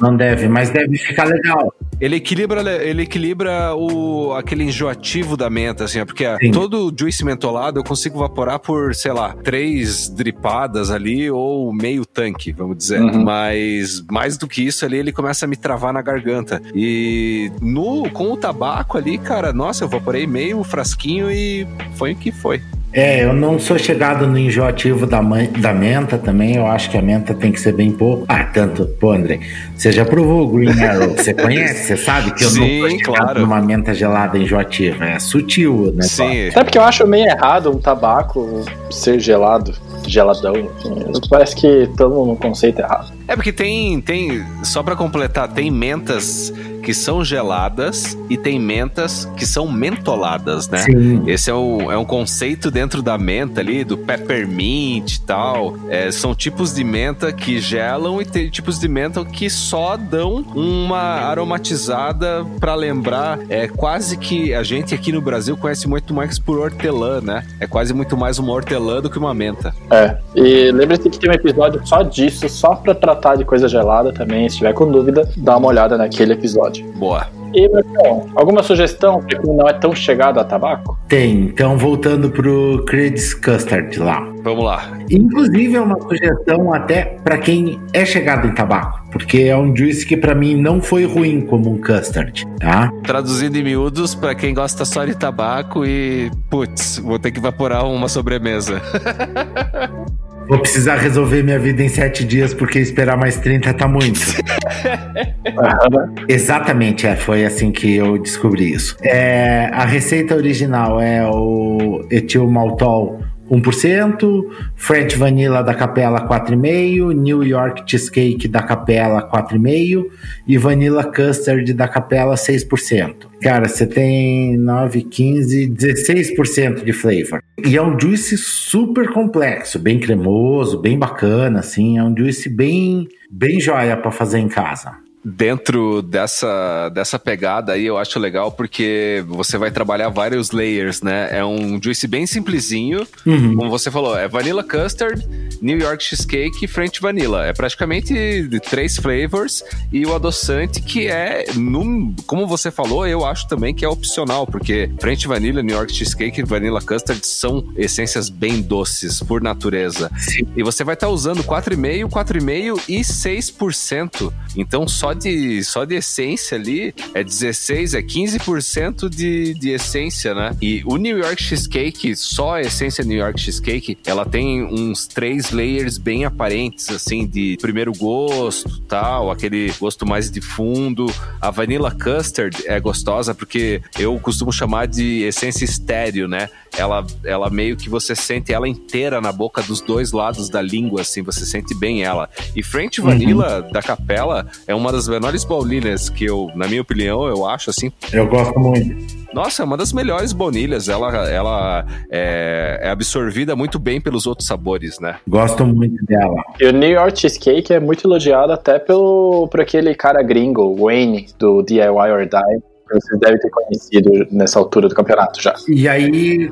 [0.00, 1.72] não, deve, mas deve ficar legal.
[2.00, 6.50] Ele equilibra, ele equilibra o, aquele enjoativo da menta, assim, ó, porque ah, Sim.
[6.50, 12.52] todo juice mentolado eu consigo evaporar por, sei lá, três dripadas ali ou meio tanque,
[12.52, 13.00] vamos dizer.
[13.00, 13.24] Uhum.
[13.24, 16.60] Mas mais do que isso ali, ele começa a me travar na garganta.
[16.74, 22.16] E no com o tabaco ali, cara, nossa, eu evaporei meio frasquinho e foi o
[22.16, 22.60] que foi.
[22.92, 25.20] É, eu não sou chegado no enjoativo da,
[25.58, 26.56] da menta também.
[26.56, 28.24] Eu acho que a menta tem que ser bem pouco.
[28.28, 28.84] Ah, tanto.
[28.98, 29.38] Pô, André,
[29.76, 31.10] você já provou o Green Arrow?
[31.16, 31.86] Você conhece?
[31.86, 33.40] Você sabe que eu não Sim, sou chegado claro.
[33.40, 35.04] numa menta gelada enjoativa.
[35.04, 36.02] É sutil, né?
[36.02, 36.50] Sim.
[36.50, 39.72] Sabe que eu acho meio errado um tabaco ser gelado,
[40.06, 40.54] geladão.
[40.54, 41.28] Assim.
[41.28, 43.12] Parece que todo mundo no conceito errado.
[43.26, 49.28] É porque tem, tem, só pra completar, tem mentas que são geladas e tem mentas
[49.36, 50.78] que são mentoladas, né?
[50.78, 51.22] Sim.
[51.26, 55.76] Esse é, o, é um conceito dentro da menta ali, do peppermint e tal.
[55.88, 60.44] É, são tipos de menta que gelam e tem tipos de menta que só dão
[60.54, 63.38] uma aromatizada pra lembrar.
[63.48, 67.46] É quase que a gente aqui no Brasil conhece muito mais por hortelã, né?
[67.60, 69.74] É quase muito mais uma hortelã do que uma menta.
[69.90, 70.16] É.
[70.34, 74.48] E lembre-se que tem um episódio só disso, só pra tratar de coisa gelada também.
[74.48, 76.90] Se tiver com dúvida, dá uma olhada naquele episódio.
[76.92, 77.39] Boa.
[77.54, 80.98] E, Marcão, alguma sugestão pra quem não é tão chegado a tabaco?
[81.08, 81.46] Tem.
[81.46, 84.20] Então, voltando pro Credis Custard lá.
[84.42, 84.98] Vamos lá.
[85.10, 89.00] Inclusive, é uma sugestão até para quem é chegado em tabaco.
[89.10, 92.92] Porque é um juice que para mim não foi ruim como um custard, tá?
[93.02, 97.84] Traduzindo em miúdos, pra quem gosta só de tabaco e, putz, vou ter que evaporar
[97.86, 98.80] uma sobremesa.
[100.50, 104.18] Vou precisar resolver minha vida em sete dias porque esperar mais 30 tá muito.
[106.28, 108.96] Exatamente, é, foi assim que eu descobri isso.
[109.00, 113.20] É, a receita original é o etilmaltol
[113.50, 114.44] 1%,
[114.76, 120.06] French Vanilla da Capela 4,5%, New York Cheesecake da Capela 4,5%
[120.46, 123.14] e Vanilla Custard da Capela 6%.
[123.42, 127.42] Cara, você tem 9, 15, 16% de flavor.
[127.64, 131.98] E é um juice super complexo, bem cremoso, bem bacana, assim.
[131.98, 137.84] É um juice bem, bem joia para fazer em casa dentro dessa, dessa pegada aí
[137.84, 141.28] eu acho legal porque você vai trabalhar vários layers, né?
[141.30, 143.54] É um juice bem simplesinho, uhum.
[143.54, 145.26] como você falou, é vanilla custard,
[145.60, 147.44] New York cheesecake e French vanilla.
[147.44, 149.62] É praticamente três flavors
[149.92, 154.46] e o adoçante que é, num, como você falou, eu acho também que é opcional,
[154.46, 160.10] porque French vanilla, New York cheesecake e vanilla custard são essências bem doces por natureza.
[160.16, 160.46] Sim.
[160.56, 164.32] E você vai estar tá usando 4,5, 4,5 e 6%.
[164.56, 170.34] Então só só de, só de essência ali é 16, é 15% de, de essência,
[170.34, 170.56] né?
[170.62, 175.50] E o New York Cheesecake, só a essência New York Cheesecake, ela tem uns três
[175.50, 181.12] layers bem aparentes, assim, de primeiro gosto, tal, aquele gosto mais de fundo.
[181.40, 186.48] A Vanilla Custard é gostosa porque eu costumo chamar de essência estéreo, né?
[186.76, 191.02] Ela, ela meio que você sente ela inteira na boca dos dois lados da língua,
[191.02, 192.28] assim, você sente bem ela.
[192.54, 193.72] E French Vanilla uhum.
[193.72, 197.90] da Capela é uma das menores baunilhas que eu, na minha opinião, eu acho assim.
[198.12, 199.20] Eu gosto muito.
[199.32, 200.88] Nossa, é uma das melhores baunilhas.
[200.88, 205.16] Ela, ela é, é, absorvida muito bem pelos outros sabores, né?
[205.28, 206.42] Gosto muito dela.
[206.58, 211.28] E o New York Cheesecake é muito elogiado até pelo, por aquele cara gringo, Wayne,
[211.38, 212.69] do DIY or Die.
[212.92, 215.54] Vocês devem ter conhecido nessa altura do campeonato já.
[215.68, 216.50] E aí,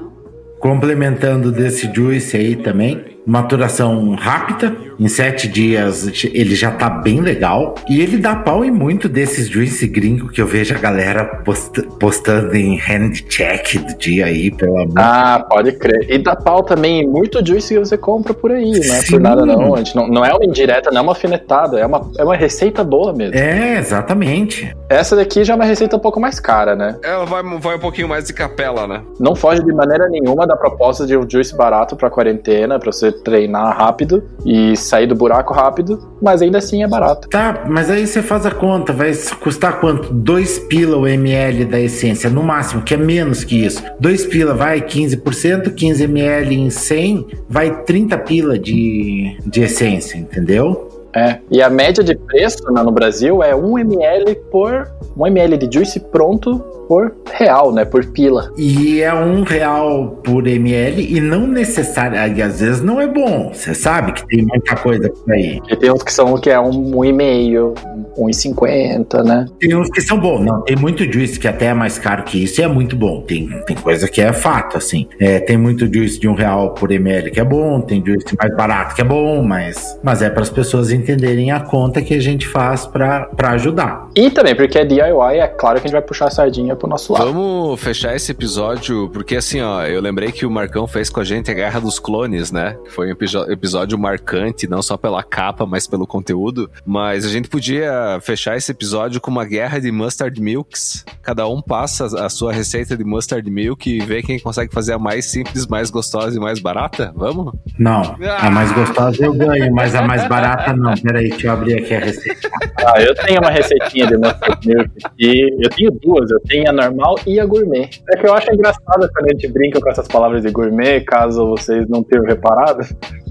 [0.59, 4.75] complementando desse juice aí também, maturação rápida.
[4.99, 7.77] Em sete dias ele já tá bem legal.
[7.89, 11.83] E ele dá pau em muito desses juice gringo que eu vejo a galera post
[12.01, 14.95] postando em hand check do dia aí, pelo amor.
[14.97, 16.11] Ah, pode crer.
[16.11, 19.21] E dá pau também em muito juice que você compra por aí, não é por
[19.21, 19.75] nada não.
[19.75, 20.09] A gente não.
[20.09, 21.79] Não é uma indireta, não é uma afinetada.
[21.79, 23.37] É uma, é uma receita boa mesmo.
[23.37, 24.75] É, exatamente.
[24.89, 26.97] Essa daqui já é uma receita um pouco mais cara, né?
[27.03, 29.03] Ela vai, vai um pouquinho mais de capela, né?
[29.21, 33.13] Não foge de maneira nenhuma da proposta de um juice barato pra quarentena, pra você
[33.23, 37.29] treinar rápido e sair do buraco rápido, mas ainda assim é barato.
[37.29, 40.13] Tá, mas aí você faz a conta, vai custar quanto?
[40.13, 43.83] 2 pila o ml da essência, no máximo, que é menos que isso.
[44.01, 50.89] 2 pila vai 15%, 15 ml em 100 vai 30 pila de, de essência, entendeu?
[51.15, 55.57] É, e a média de preço né, no Brasil é 1 ml por 1 ml
[55.57, 57.85] de juice pronto por real, né?
[57.85, 58.51] Por pila.
[58.57, 63.53] E é um real por ml e não necessariamente, às vezes não é bom.
[63.53, 65.61] Você sabe que tem muita coisa por aí.
[65.69, 67.75] E tem uns que são que é um, um e meio,
[68.17, 69.47] um e cinquenta, né?
[69.61, 70.41] Tem uns que são bons.
[70.41, 73.21] Não, tem muito juice que até é mais caro que isso e é muito bom.
[73.21, 75.07] Tem, tem coisa que é fato, assim.
[75.21, 78.57] É, tem muito juice de um real por ml que é bom, tem juice mais
[78.57, 82.21] barato que é bom, mas, mas é para as pessoas entenderem a conta que a
[82.21, 84.09] gente faz para ajudar.
[84.17, 86.89] E também, porque é DIY, é claro que a gente vai puxar a sardinha pro
[86.89, 87.33] nosso lado.
[87.33, 91.25] Vamos fechar esse episódio, porque assim, ó, eu lembrei que o Marcão fez com a
[91.25, 92.77] gente a Guerra dos Clones, né?
[92.85, 93.17] Que foi um
[93.51, 96.71] episódio marcante, não só pela capa, mas pelo conteúdo.
[96.87, 101.05] Mas a gente podia fechar esse episódio com uma guerra de mustard milks.
[101.23, 104.99] Cada um passa a sua receita de mustard milk e vê quem consegue fazer a
[104.99, 107.13] mais simples, mais gostosa e mais barata?
[107.15, 107.53] Vamos?
[107.79, 108.17] Não.
[108.39, 110.95] A mais gostosa eu ganho, mas a mais barata não.
[110.95, 112.51] Peraí, deixa eu abrir aqui a receita.
[112.87, 116.31] Ah, eu tenho uma receitinha de mustard milk e eu tenho duas.
[116.31, 117.89] Eu tenho a normal e a gourmet.
[118.11, 121.47] É que eu acho engraçado quando a gente brinca com essas palavras de gourmet, caso
[121.49, 122.81] vocês não tenham reparado,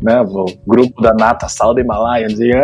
[0.01, 0.21] né?
[0.21, 2.63] O grupo da Nata Sal da Himalaia, né?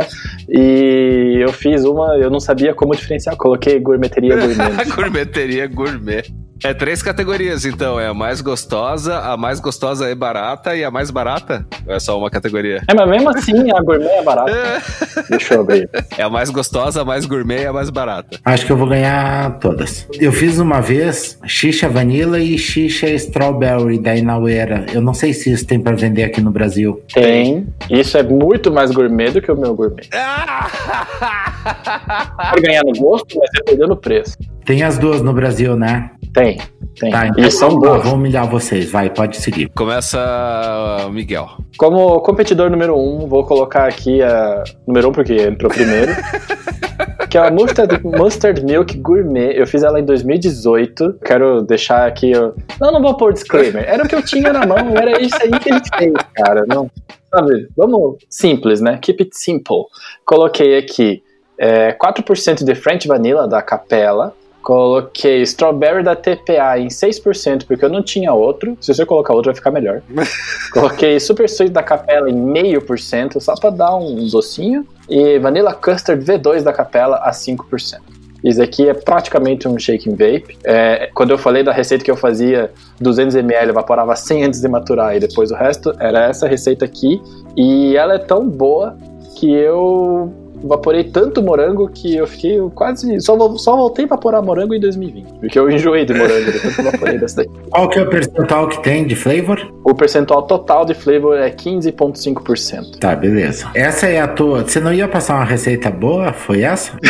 [0.50, 4.86] E eu fiz uma, eu não sabia como diferenciar, coloquei gourmeteria gourmet.
[4.96, 6.24] gourmeteria gourmet.
[6.64, 8.00] É três categorias, então.
[8.00, 11.66] É a mais gostosa, a mais gostosa é barata e a mais barata?
[11.86, 12.82] Ou é só uma categoria?
[12.88, 14.52] É, mas mesmo assim a gourmet é barata.
[14.52, 14.82] É.
[15.30, 15.90] Deixa eu abrir.
[16.18, 18.40] É a mais gostosa, a mais gourmet e a mais barata.
[18.46, 20.08] Acho que eu vou ganhar todas.
[20.14, 24.86] Eu fiz uma vez xixa vanilla e xixa strawberry da Inauera.
[24.92, 27.02] Eu não sei se isso tem para vender aqui no Brasil.
[27.14, 27.68] Tem.
[27.90, 30.10] Isso é muito mais gourmet do que o meu gourmet.
[32.52, 34.36] Por ganhar no gosto, mas é perdendo o preço.
[34.66, 36.10] Tem as duas no Brasil, né?
[36.34, 36.58] Tem,
[37.00, 37.12] tem.
[37.12, 38.04] Tá, então, e são boas.
[38.04, 39.70] Vou humilhar vocês, vai, pode seguir.
[39.76, 41.48] Começa Miguel.
[41.78, 46.14] Como competidor número um, vou colocar aqui a número um porque entrou primeiro.
[47.34, 49.60] que é a Mustard, Mustard Milk Gourmet.
[49.60, 51.16] Eu fiz ela em 2018.
[51.26, 52.30] Quero deixar aqui.
[52.30, 52.54] Eu...
[52.80, 53.84] Não, não vou pôr disclaimer.
[53.90, 56.64] Era o que eu tinha na mão, era isso aí que ele fez, cara.
[56.68, 56.92] Não,
[57.32, 57.70] sabe?
[57.76, 59.00] Vamos simples, né?
[59.02, 59.86] Keep it simple.
[60.24, 61.24] Coloquei aqui
[61.58, 67.90] é, 4% de French Vanilla da Capela, Coloquei Strawberry da TPA em 6%, porque eu
[67.90, 68.78] não tinha outro.
[68.80, 70.02] Se você colocar outro, vai ficar melhor.
[70.72, 74.88] Coloquei Super Sweet da Capela em 0,5%, só pra dar um docinho.
[75.10, 78.00] E Vanilla Custard V2 da Capela a 5%.
[78.42, 80.58] Isso aqui é praticamente um shaking vape.
[80.64, 85.16] É, quando eu falei da receita que eu fazia 200ml, evaporava 100 antes de maturar
[85.16, 87.22] e depois o resto, era essa receita aqui.
[87.58, 88.98] E ela é tão boa
[89.38, 90.34] que eu
[90.64, 93.20] vaporei tanto morango que eu fiquei quase.
[93.22, 95.34] Só, só voltei a vaporar morango em 2020.
[95.40, 97.50] Porque eu enjoei de morango depois que eu vaporei dessa daí.
[97.70, 99.74] Qual que é o percentual que tem de flavor?
[99.84, 103.00] O percentual total de flavor é 15,5%.
[103.00, 103.70] Tá, beleza.
[103.76, 104.64] Essa é a tua.
[104.64, 106.34] Você não ia passar uma receita boa?
[106.34, 106.98] Foi essa?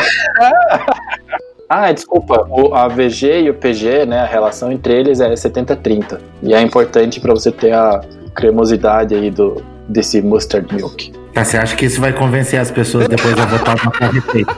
[1.75, 6.19] Ah, desculpa, o, a VG e o PG, né, a relação entre eles é 70-30.
[6.43, 7.99] E é importante para você ter a
[8.35, 11.11] cremosidade aí do, desse mustard milk.
[11.33, 14.55] Tá, você acha que isso vai convencer as pessoas depois a votar na receita?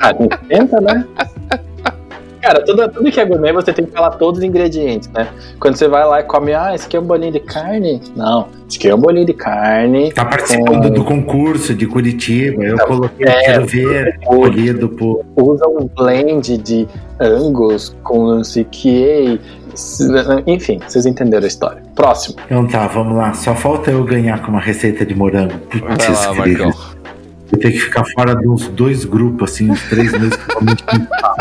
[0.00, 0.14] Ah,
[0.48, 1.04] tenta, né?
[2.40, 5.26] Cara, tudo, tudo que é gourmet você tem que falar todos os ingredientes, né?
[5.58, 8.00] Quando você vai lá e come, ah, esse aqui é um bolinho de carne.
[8.14, 10.12] Não, esse aqui é um bolinho de carne.
[10.12, 10.90] Tá participando com...
[10.94, 15.24] do concurso de Curitiba, eu Não, coloquei é, o cheiro verde, o- colhido por.
[15.34, 16.86] Usa um blend de
[17.20, 19.40] Angus com não sei o que.
[20.46, 21.82] Enfim, vocês entenderam a história.
[21.96, 22.36] Próximo.
[22.44, 23.32] Então tá, vamos lá.
[23.32, 25.58] Só falta eu ganhar com uma receita de morango.
[25.58, 26.34] Putz, lá.
[26.34, 26.72] Marcão.
[27.50, 31.36] Eu tenho que ficar fora dos dois grupos, assim, uns três meses falo.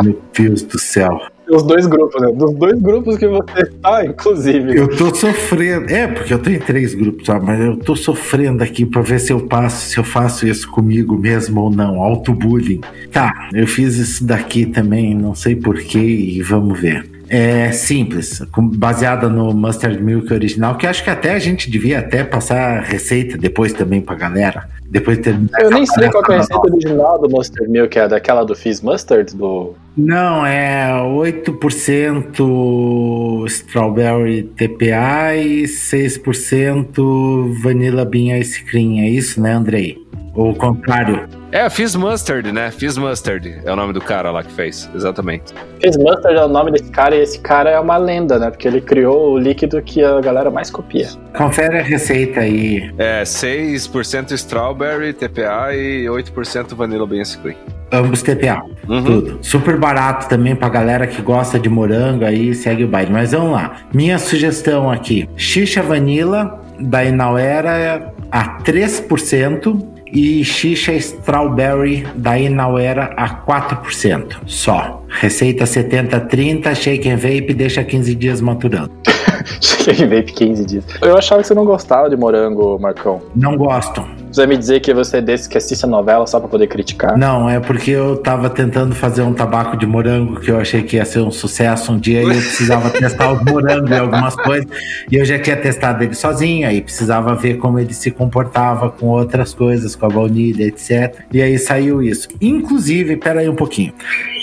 [0.02, 1.20] Meu Deus do céu.
[1.48, 2.32] Os dois grupos, né?
[2.32, 4.76] Dos dois grupos que você está, inclusive.
[4.76, 5.90] Eu tô sofrendo.
[5.90, 7.44] É, porque eu tenho três grupos, sabe?
[7.44, 11.18] mas eu tô sofrendo aqui pra ver se eu passo, se eu faço isso comigo
[11.18, 12.02] mesmo ou não.
[12.02, 12.80] Auto-bullying.
[13.12, 17.13] Tá, eu fiz isso daqui também, não sei porquê, e vamos ver.
[17.28, 22.24] É simples, baseada no Mustard Milk original, que acho que até a gente devia até
[22.24, 24.68] passar a receita depois também pra galera.
[24.90, 28.06] Depois de terminar Eu nem sei qual é a receita original do Mustard Milk, é
[28.06, 29.74] daquela do Fizz Mustard, do...
[29.96, 38.98] Não, é 8% Strawberry TPA e 6% Vanilla Bean Ice Cream.
[38.98, 40.03] É isso, né, Andrei?
[40.34, 41.28] Ou o contrário?
[41.52, 42.70] É, Fizz Mustard, né?
[42.72, 45.54] Fizz Mustard é o nome do cara lá que fez, exatamente.
[45.80, 48.50] Fizz Mustard é o nome desse cara e esse cara é uma lenda, né?
[48.50, 51.08] Porque ele criou o líquido que a galera mais copia.
[51.36, 52.92] Confere a receita aí.
[52.98, 57.56] É 6% Strawberry, TPA e 8% Vanilla Bean Ice Cream.
[57.92, 58.64] Ambos TPA.
[58.88, 59.04] Uhum.
[59.04, 59.38] Tudo.
[59.40, 63.12] Super barato também pra galera que gosta de morango aí, segue o baile.
[63.12, 63.76] Mas vamos lá.
[63.92, 73.44] Minha sugestão aqui: Xixa Vanilla da Inauera a 3% e Xixa Strawberry da Inauera a
[73.44, 74.36] 4%.
[74.46, 75.02] Só.
[75.08, 78.90] Receita 70-30, shake and vape, deixa 15 dias maturando.
[79.60, 80.84] Cheguei vape 15 dias.
[81.00, 83.22] Eu achava que você não gostava de morango, Marcão.
[83.34, 84.04] Não gosto.
[84.34, 86.66] Você vai me dizer que você é desse que assiste a novela só pra poder
[86.66, 87.16] criticar?
[87.16, 90.96] Não, é porque eu tava tentando fazer um tabaco de morango que eu achei que
[90.96, 94.66] ia ser um sucesso um dia e eu precisava testar os morangos e algumas coisas.
[95.08, 99.06] E eu já tinha testado ele sozinho, aí precisava ver como ele se comportava com
[99.06, 101.20] outras coisas, com a baunilha, etc.
[101.32, 102.26] E aí saiu isso.
[102.40, 103.92] Inclusive, pera aí um pouquinho.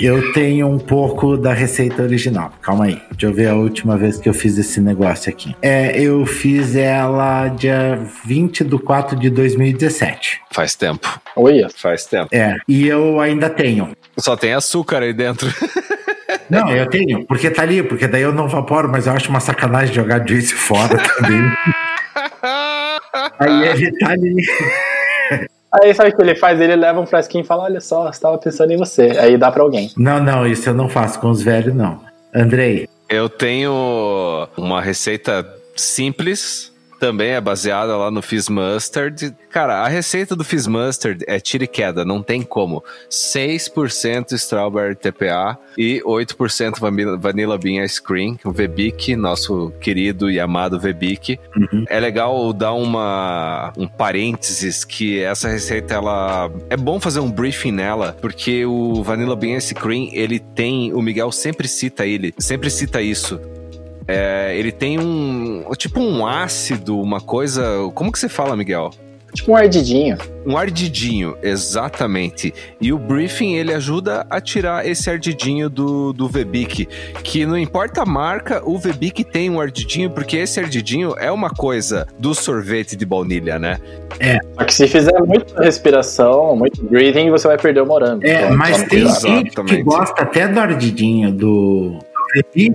[0.01, 2.53] Eu tenho um pouco da receita original.
[2.61, 3.01] Calma aí.
[3.11, 5.53] Deixa eu ver a última vez que eu fiz esse negócio aqui.
[5.61, 9.29] É, eu fiz ela dia 20 de 4 de
[9.81, 10.41] 2017.
[10.51, 11.21] Faz tempo.
[11.35, 11.67] Olha.
[11.75, 12.29] Faz tempo.
[12.31, 13.95] É, e eu ainda tenho.
[14.17, 15.47] Só tem açúcar aí dentro.
[16.49, 19.39] Não, eu tenho, porque tá ali, porque daí eu não vaporo, mas eu acho uma
[19.39, 21.41] sacanagem jogar juice fora também.
[23.39, 24.35] Aí ele tá ali.
[25.81, 26.59] Aí sabe o que ele faz?
[26.59, 29.11] Ele leva um fresquinho e fala: Olha só, estava pensando em você.
[29.17, 29.91] Aí dá pra alguém.
[29.95, 32.01] Não, não, isso eu não faço com os velhos, não.
[32.33, 36.70] Andrei, Eu tenho uma receita simples,
[37.01, 39.35] também é baseada lá no Fizz Mustard.
[39.49, 42.83] Cara, a receita do Fizz Mustard é tira e queda, não tem como.
[43.09, 46.79] 6% Strawberry TPA e 8%
[47.19, 51.39] Vanilla- Bean Ice Cream, o Vebic, nosso querido e amado Vebic.
[51.57, 51.85] Uhum.
[51.89, 57.71] É legal dar uma um parênteses que essa receita ela é bom fazer um briefing
[57.71, 62.69] nela, porque o Vanilla Bean Ice Cream, ele tem, o Miguel sempre cita ele, sempre
[62.69, 63.39] cita isso.
[64.13, 67.63] É, ele tem um tipo um ácido, uma coisa,
[67.95, 68.91] como que você fala, Miguel?
[69.33, 70.17] Tipo um ardidinho.
[70.45, 72.53] Um ardidinho, exatamente.
[72.81, 76.85] E o briefing ele ajuda a tirar esse ardidinho do, do Vebic.
[77.23, 81.49] Que não importa a marca, o Vebic tem um ardidinho, porque esse ardidinho é uma
[81.49, 83.79] coisa do sorvete de baunilha, né?
[84.55, 88.25] Só que se fizer muita respiração, muito breathing, você vai perder o morango.
[88.25, 91.99] é, Então, mas tem gente que gosta até do ardidinho do.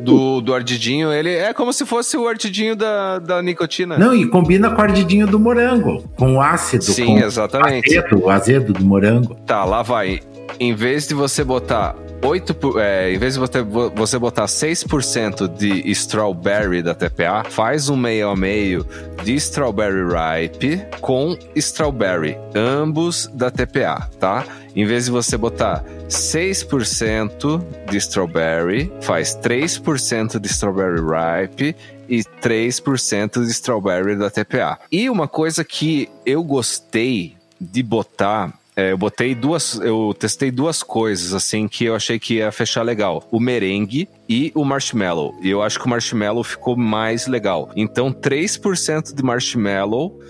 [0.00, 3.98] Do Do, ardidinho, ele é como se fosse o ardidinho da, da nicotina.
[3.98, 7.88] Não, e combina com o ardidinho do morango, com o ácido, Sim, exatamente.
[7.96, 9.34] o azedo, o azedo do morango.
[9.46, 10.20] Tá, lá vai.
[10.58, 15.90] em vez de você botar 8, é, em vez de você, você botar 6% de
[15.90, 18.86] strawberry da TPA, faz um meio a meio
[19.22, 24.44] de strawberry ripe com strawberry, ambos da TPA, tá?
[24.74, 31.76] Em vez de você botar 6% de strawberry, faz 3% de strawberry ripe
[32.08, 34.78] e 3% de strawberry da TPA.
[34.92, 39.80] E uma coisa que eu gostei de botar é, eu botei duas.
[39.80, 44.52] Eu testei duas coisas, assim, que eu achei que ia fechar legal: o merengue e
[44.54, 45.34] o marshmallow.
[45.40, 47.70] E eu acho que o marshmallow ficou mais legal.
[47.74, 50.20] Então, 3% de marshmallow,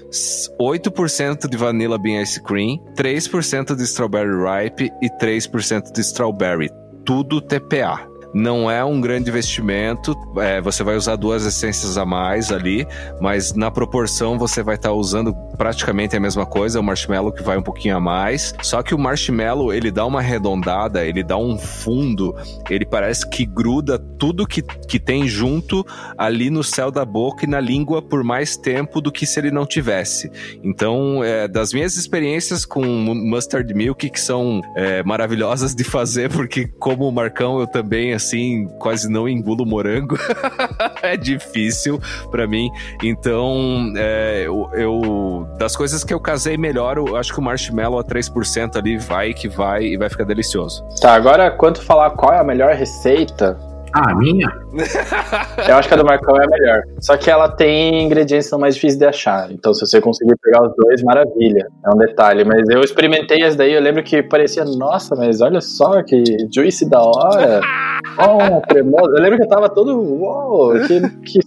[0.60, 6.70] 8% de vanilla bean ice cream, 3% de strawberry ripe e 3% de strawberry.
[7.04, 10.14] Tudo TPA não é um grande investimento.
[10.38, 12.86] É, você vai usar duas essências a mais ali,
[13.20, 16.80] mas na proporção você vai estar tá usando praticamente a mesma coisa.
[16.80, 18.54] O marshmallow que vai um pouquinho a mais.
[18.62, 22.34] Só que o marshmallow ele dá uma arredondada, ele dá um fundo,
[22.68, 25.84] ele parece que gruda tudo que, que tem junto
[26.16, 29.50] ali no céu da boca e na língua por mais tempo do que se ele
[29.50, 30.30] não tivesse.
[30.62, 36.66] Então, é, das minhas experiências com mustard milk, que são é, maravilhosas de fazer, porque
[36.66, 40.16] como o Marcão eu também assim, quase não engulo morango.
[41.02, 42.70] é difícil para mim.
[43.02, 47.98] Então, é, eu, eu, das coisas que eu casei melhor, eu acho que o marshmallow
[47.98, 50.84] a 3% ali vai que vai e vai ficar delicioso.
[51.00, 53.58] Tá, agora quanto falar qual é a melhor receita,
[53.92, 54.48] ah, a minha?
[55.68, 56.82] Eu acho que a do Marcão é a melhor.
[57.00, 59.50] Só que ela tem ingredientes que são mais difíceis de achar.
[59.50, 61.66] Então, se você conseguir pegar os dois, maravilha.
[61.84, 62.44] É um detalhe.
[62.44, 66.22] Mas eu experimentei as daí, eu lembro que parecia, nossa, mas olha só que
[66.54, 67.60] juicy da hora.
[68.18, 69.10] Oh, cremoso.
[69.14, 71.40] Eu lembro que eu tava todo, uou, que, que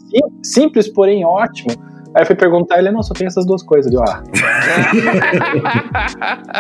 [0.44, 1.72] simples, porém ótimo.
[2.14, 3.92] Aí eu fui perguntar, ele, não, só tem essas duas coisas.
[3.94, 4.24] Eu, ah.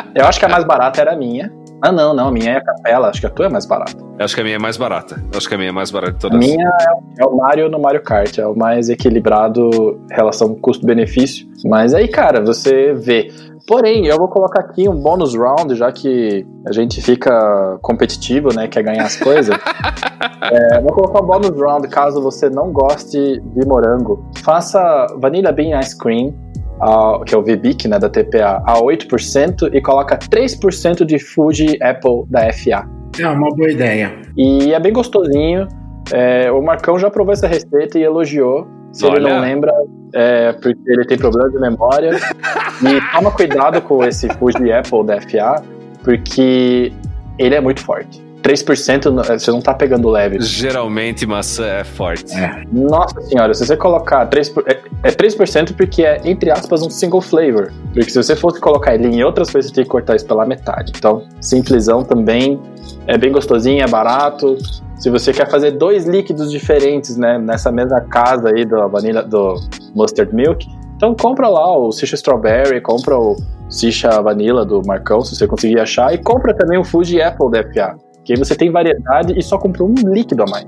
[0.15, 1.51] eu acho que a mais barata era a minha.
[1.81, 3.95] Ah, não, não, a minha é a capela, acho que a tua é mais barata.
[4.19, 5.23] Acho que a minha é mais barata.
[5.35, 6.35] Acho que a minha é mais barata de todas.
[6.35, 11.47] A minha é, é o Mario no Mario Kart, é o mais equilibrado relação custo-benefício.
[11.65, 13.31] Mas aí, cara, você vê.
[13.65, 18.67] Porém, eu vou colocar aqui um bônus round, já que a gente fica competitivo, né?
[18.67, 19.55] Quer ganhar as coisas.
[20.51, 24.25] é, vou colocar um bônus round caso você não goste de morango.
[24.43, 26.33] Faça Vanilla Bean Ice Cream
[26.81, 31.77] a, que é o VBIC, né, da TPA, a 8% e coloca 3% de Fuji
[31.81, 32.87] Apple da FA.
[33.19, 34.15] É uma boa ideia.
[34.37, 35.67] E é bem gostosinho.
[36.11, 38.67] É, o Marcão já provou essa receita e elogiou.
[38.91, 39.17] Se Olha.
[39.17, 39.71] ele não lembra,
[40.13, 42.11] é porque ele tem problema de memória.
[42.81, 45.63] e toma cuidado com esse Fuji Apple da FA,
[46.03, 46.91] porque
[47.37, 48.28] ele é muito forte.
[48.41, 50.39] 3% você não tá pegando leve.
[50.41, 52.33] Geralmente maçã é forte.
[52.33, 52.63] É.
[52.71, 57.21] Nossa senhora, se você colocar 3%, é, é 3% porque é, entre aspas, um single
[57.21, 57.71] flavor.
[57.93, 60.45] Porque se você fosse colocar ele em outras coisas, você tem que cortar isso pela
[60.45, 60.93] metade.
[60.95, 62.59] Então, simplesão também
[63.07, 64.57] é bem gostosinho, é barato.
[64.95, 69.55] Se você quer fazer dois líquidos diferentes, né, nessa mesma casa aí do vanilla, do
[69.95, 73.37] mustard milk, então compra lá o Sisha Strawberry, compra o
[73.69, 77.63] Sisha Vanilla do Marcão, se você conseguir achar, e compra também o Fuji Apple da
[77.63, 77.95] FA.
[78.23, 80.65] Que aí você tem variedade e só comprou um líquido a mais,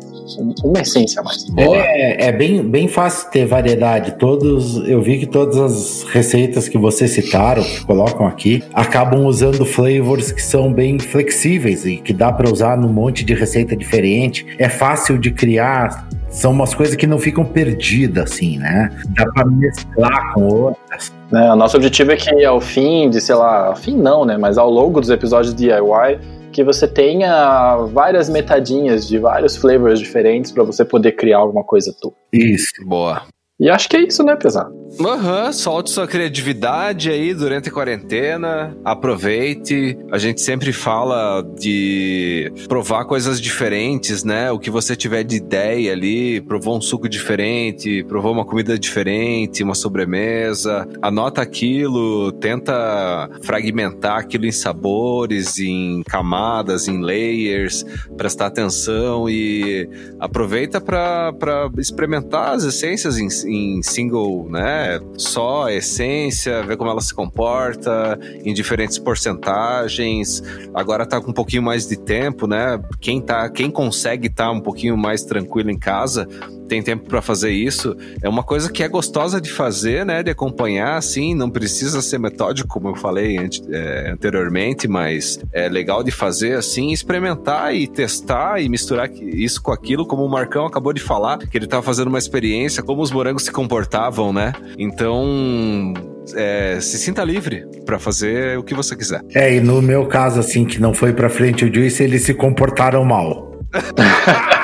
[0.64, 1.46] uma essência a mais.
[1.58, 4.14] É, é bem, bem fácil ter variedade.
[4.14, 9.66] Todos, eu vi que todas as receitas que vocês citaram, que colocam aqui, acabam usando
[9.66, 14.46] flavors que são bem flexíveis e que dá para usar num monte de receita diferente.
[14.58, 18.90] É fácil de criar são umas coisas que não ficam perdidas, assim, né?
[19.10, 21.12] Dá para mesclar com outras.
[21.34, 24.38] É, o nosso objetivo é que ao fim de, sei lá, ao fim não, né?
[24.38, 26.20] Mas ao longo dos episódios de DIY,
[26.52, 31.96] que você tenha várias metadinhas de vários flavors diferentes para você poder criar alguma coisa
[32.00, 32.14] tua.
[32.32, 33.24] Isso, boa.
[33.62, 34.82] E acho que é isso, né, pesado?
[35.00, 39.98] Aham, uhum, solte sua criatividade aí durante a quarentena, aproveite.
[40.12, 44.52] A gente sempre fala de provar coisas diferentes, né?
[44.52, 49.64] O que você tiver de ideia ali, provou um suco diferente, provou uma comida diferente,
[49.64, 57.86] uma sobremesa, anota aquilo, tenta fragmentar aquilo em sabores, em camadas, em layers,
[58.18, 59.90] prestar atenção e
[60.20, 65.00] aproveita para experimentar as essências em em single, né?
[65.18, 70.42] Só a essência, ver como ela se comporta em diferentes porcentagens.
[70.74, 72.82] Agora tá com um pouquinho mais de tempo, né?
[73.00, 76.28] Quem tá, quem consegue estar tá um pouquinho mais tranquilo em casa,
[76.72, 77.98] tem tempo para fazer isso.
[78.24, 80.24] É uma coisa que é gostosa de fazer, né?
[80.24, 83.38] De acompanhar, assim, não precisa ser metódico, como eu falei
[83.70, 89.74] é, anteriormente, mas é legal de fazer, assim, experimentar e testar e misturar isso com
[89.74, 93.12] aquilo, como o Marcão acabou de falar, que ele tava fazendo uma experiência, como os
[93.12, 94.54] morangos se comportavam, né?
[94.78, 95.94] Então,
[96.34, 99.22] é, se sinta livre para fazer o que você quiser.
[99.36, 102.34] É, e no meu caso, assim, que não foi pra frente o Juice, eles se
[102.34, 103.60] comportaram mal.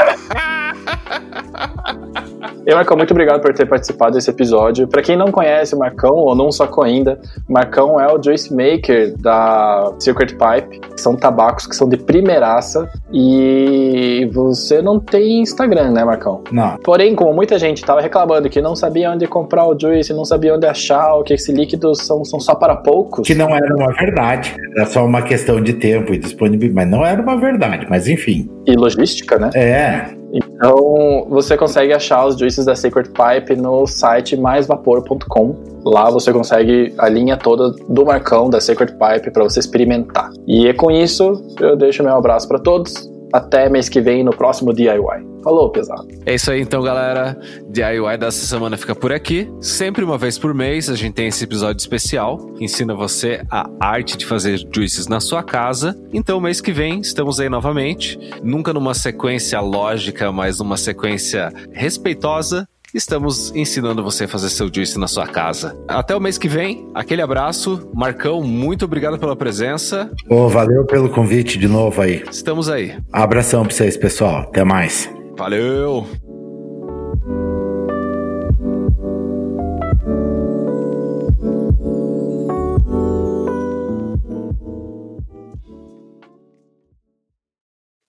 [2.67, 4.89] E Marcão, muito obrigado por ter participado desse episódio.
[4.89, 7.17] Para quem não conhece o Marcão, ou não sacou ainda,
[7.47, 12.91] Marcão é o juice maker da Secret Pipe, são tabacos que são de primeiraça.
[13.13, 16.43] E você não tem Instagram, né, Marcão?
[16.51, 16.75] Não.
[16.83, 20.53] Porém, como muita gente estava reclamando que não sabia onde comprar o juice, não sabia
[20.53, 23.25] onde achar, o que esses líquidos são, são só para poucos.
[23.25, 24.57] Que não era uma verdade.
[24.75, 26.75] Era só uma questão de tempo e disponibilidade.
[26.75, 28.49] Mas não era uma verdade, mas enfim.
[28.65, 29.51] E logística, né?
[29.55, 30.16] É.
[30.37, 35.55] Então, você consegue achar os juices da Secret Pipe no site maisvapor.com.
[35.85, 40.31] Lá você consegue a linha toda do Marcão da Secret Pipe para você experimentar.
[40.45, 43.09] E é com isso, eu deixo meu abraço para todos.
[43.31, 45.36] Até mês que vem no próximo DIY.
[45.47, 46.05] Falou, pesado.
[46.25, 47.39] É isso aí então, galera.
[47.69, 49.49] DIY dessa semana fica por aqui.
[49.61, 53.65] Sempre uma vez por mês a gente tem esse episódio especial que ensina você a
[53.79, 55.97] arte de fazer juices na sua casa.
[56.11, 62.67] Então, mês que vem estamos aí novamente, nunca numa sequência lógica, mas numa sequência respeitosa.
[62.93, 65.77] Estamos ensinando você a fazer seu juice na sua casa.
[65.87, 66.89] Até o mês que vem.
[66.93, 67.89] Aquele abraço.
[67.93, 70.11] Marcão, muito obrigado pela presença.
[70.29, 72.23] Ô, valeu pelo convite de novo aí.
[72.29, 72.97] Estamos aí.
[73.13, 74.41] Abração pra vocês, pessoal.
[74.41, 75.16] Até mais.
[75.37, 76.05] Valeu!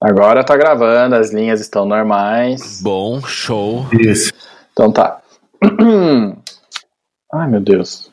[0.00, 2.80] Agora tá gravando, as linhas estão normais.
[2.80, 3.84] Bom, show.
[3.92, 4.32] Isso.
[4.72, 5.20] Então tá.
[7.30, 8.07] Ai, meu Deus.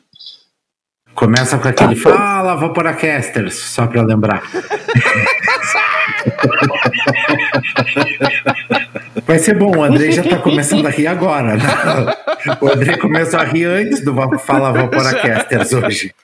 [1.16, 4.42] Começa com aquele Fala, Vaporacasters, só pra lembrar.
[9.26, 11.56] Vai ser bom, o Andrei já tá começando a rir agora.
[11.56, 11.64] Né?
[12.60, 16.14] O Andrei começou a rir antes do Fala Vaporacasters hoje.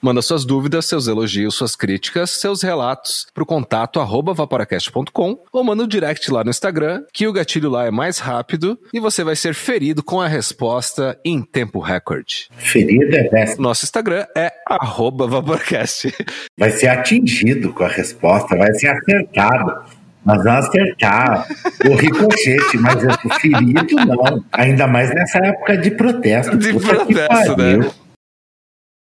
[0.00, 5.82] Manda suas dúvidas, seus elogios, suas críticas, seus relatos pro contato arroba vaporacast.com ou manda
[5.82, 9.34] um direct lá no Instagram, que o gatilho lá é mais rápido e você vai
[9.34, 12.48] ser ferido com a resposta em tempo recorde.
[12.56, 13.60] Ferido é dessa.
[13.60, 16.14] Nosso Instagram é arroba vaporacast.
[16.56, 19.98] Vai ser atingido com a resposta, vai ser acertado.
[20.24, 21.48] Nós vamos acertar
[21.88, 24.44] o ricochete, mas o ferido não.
[24.52, 26.56] Ainda mais nessa época de protesto.
[26.56, 27.90] De Puta protesto, né?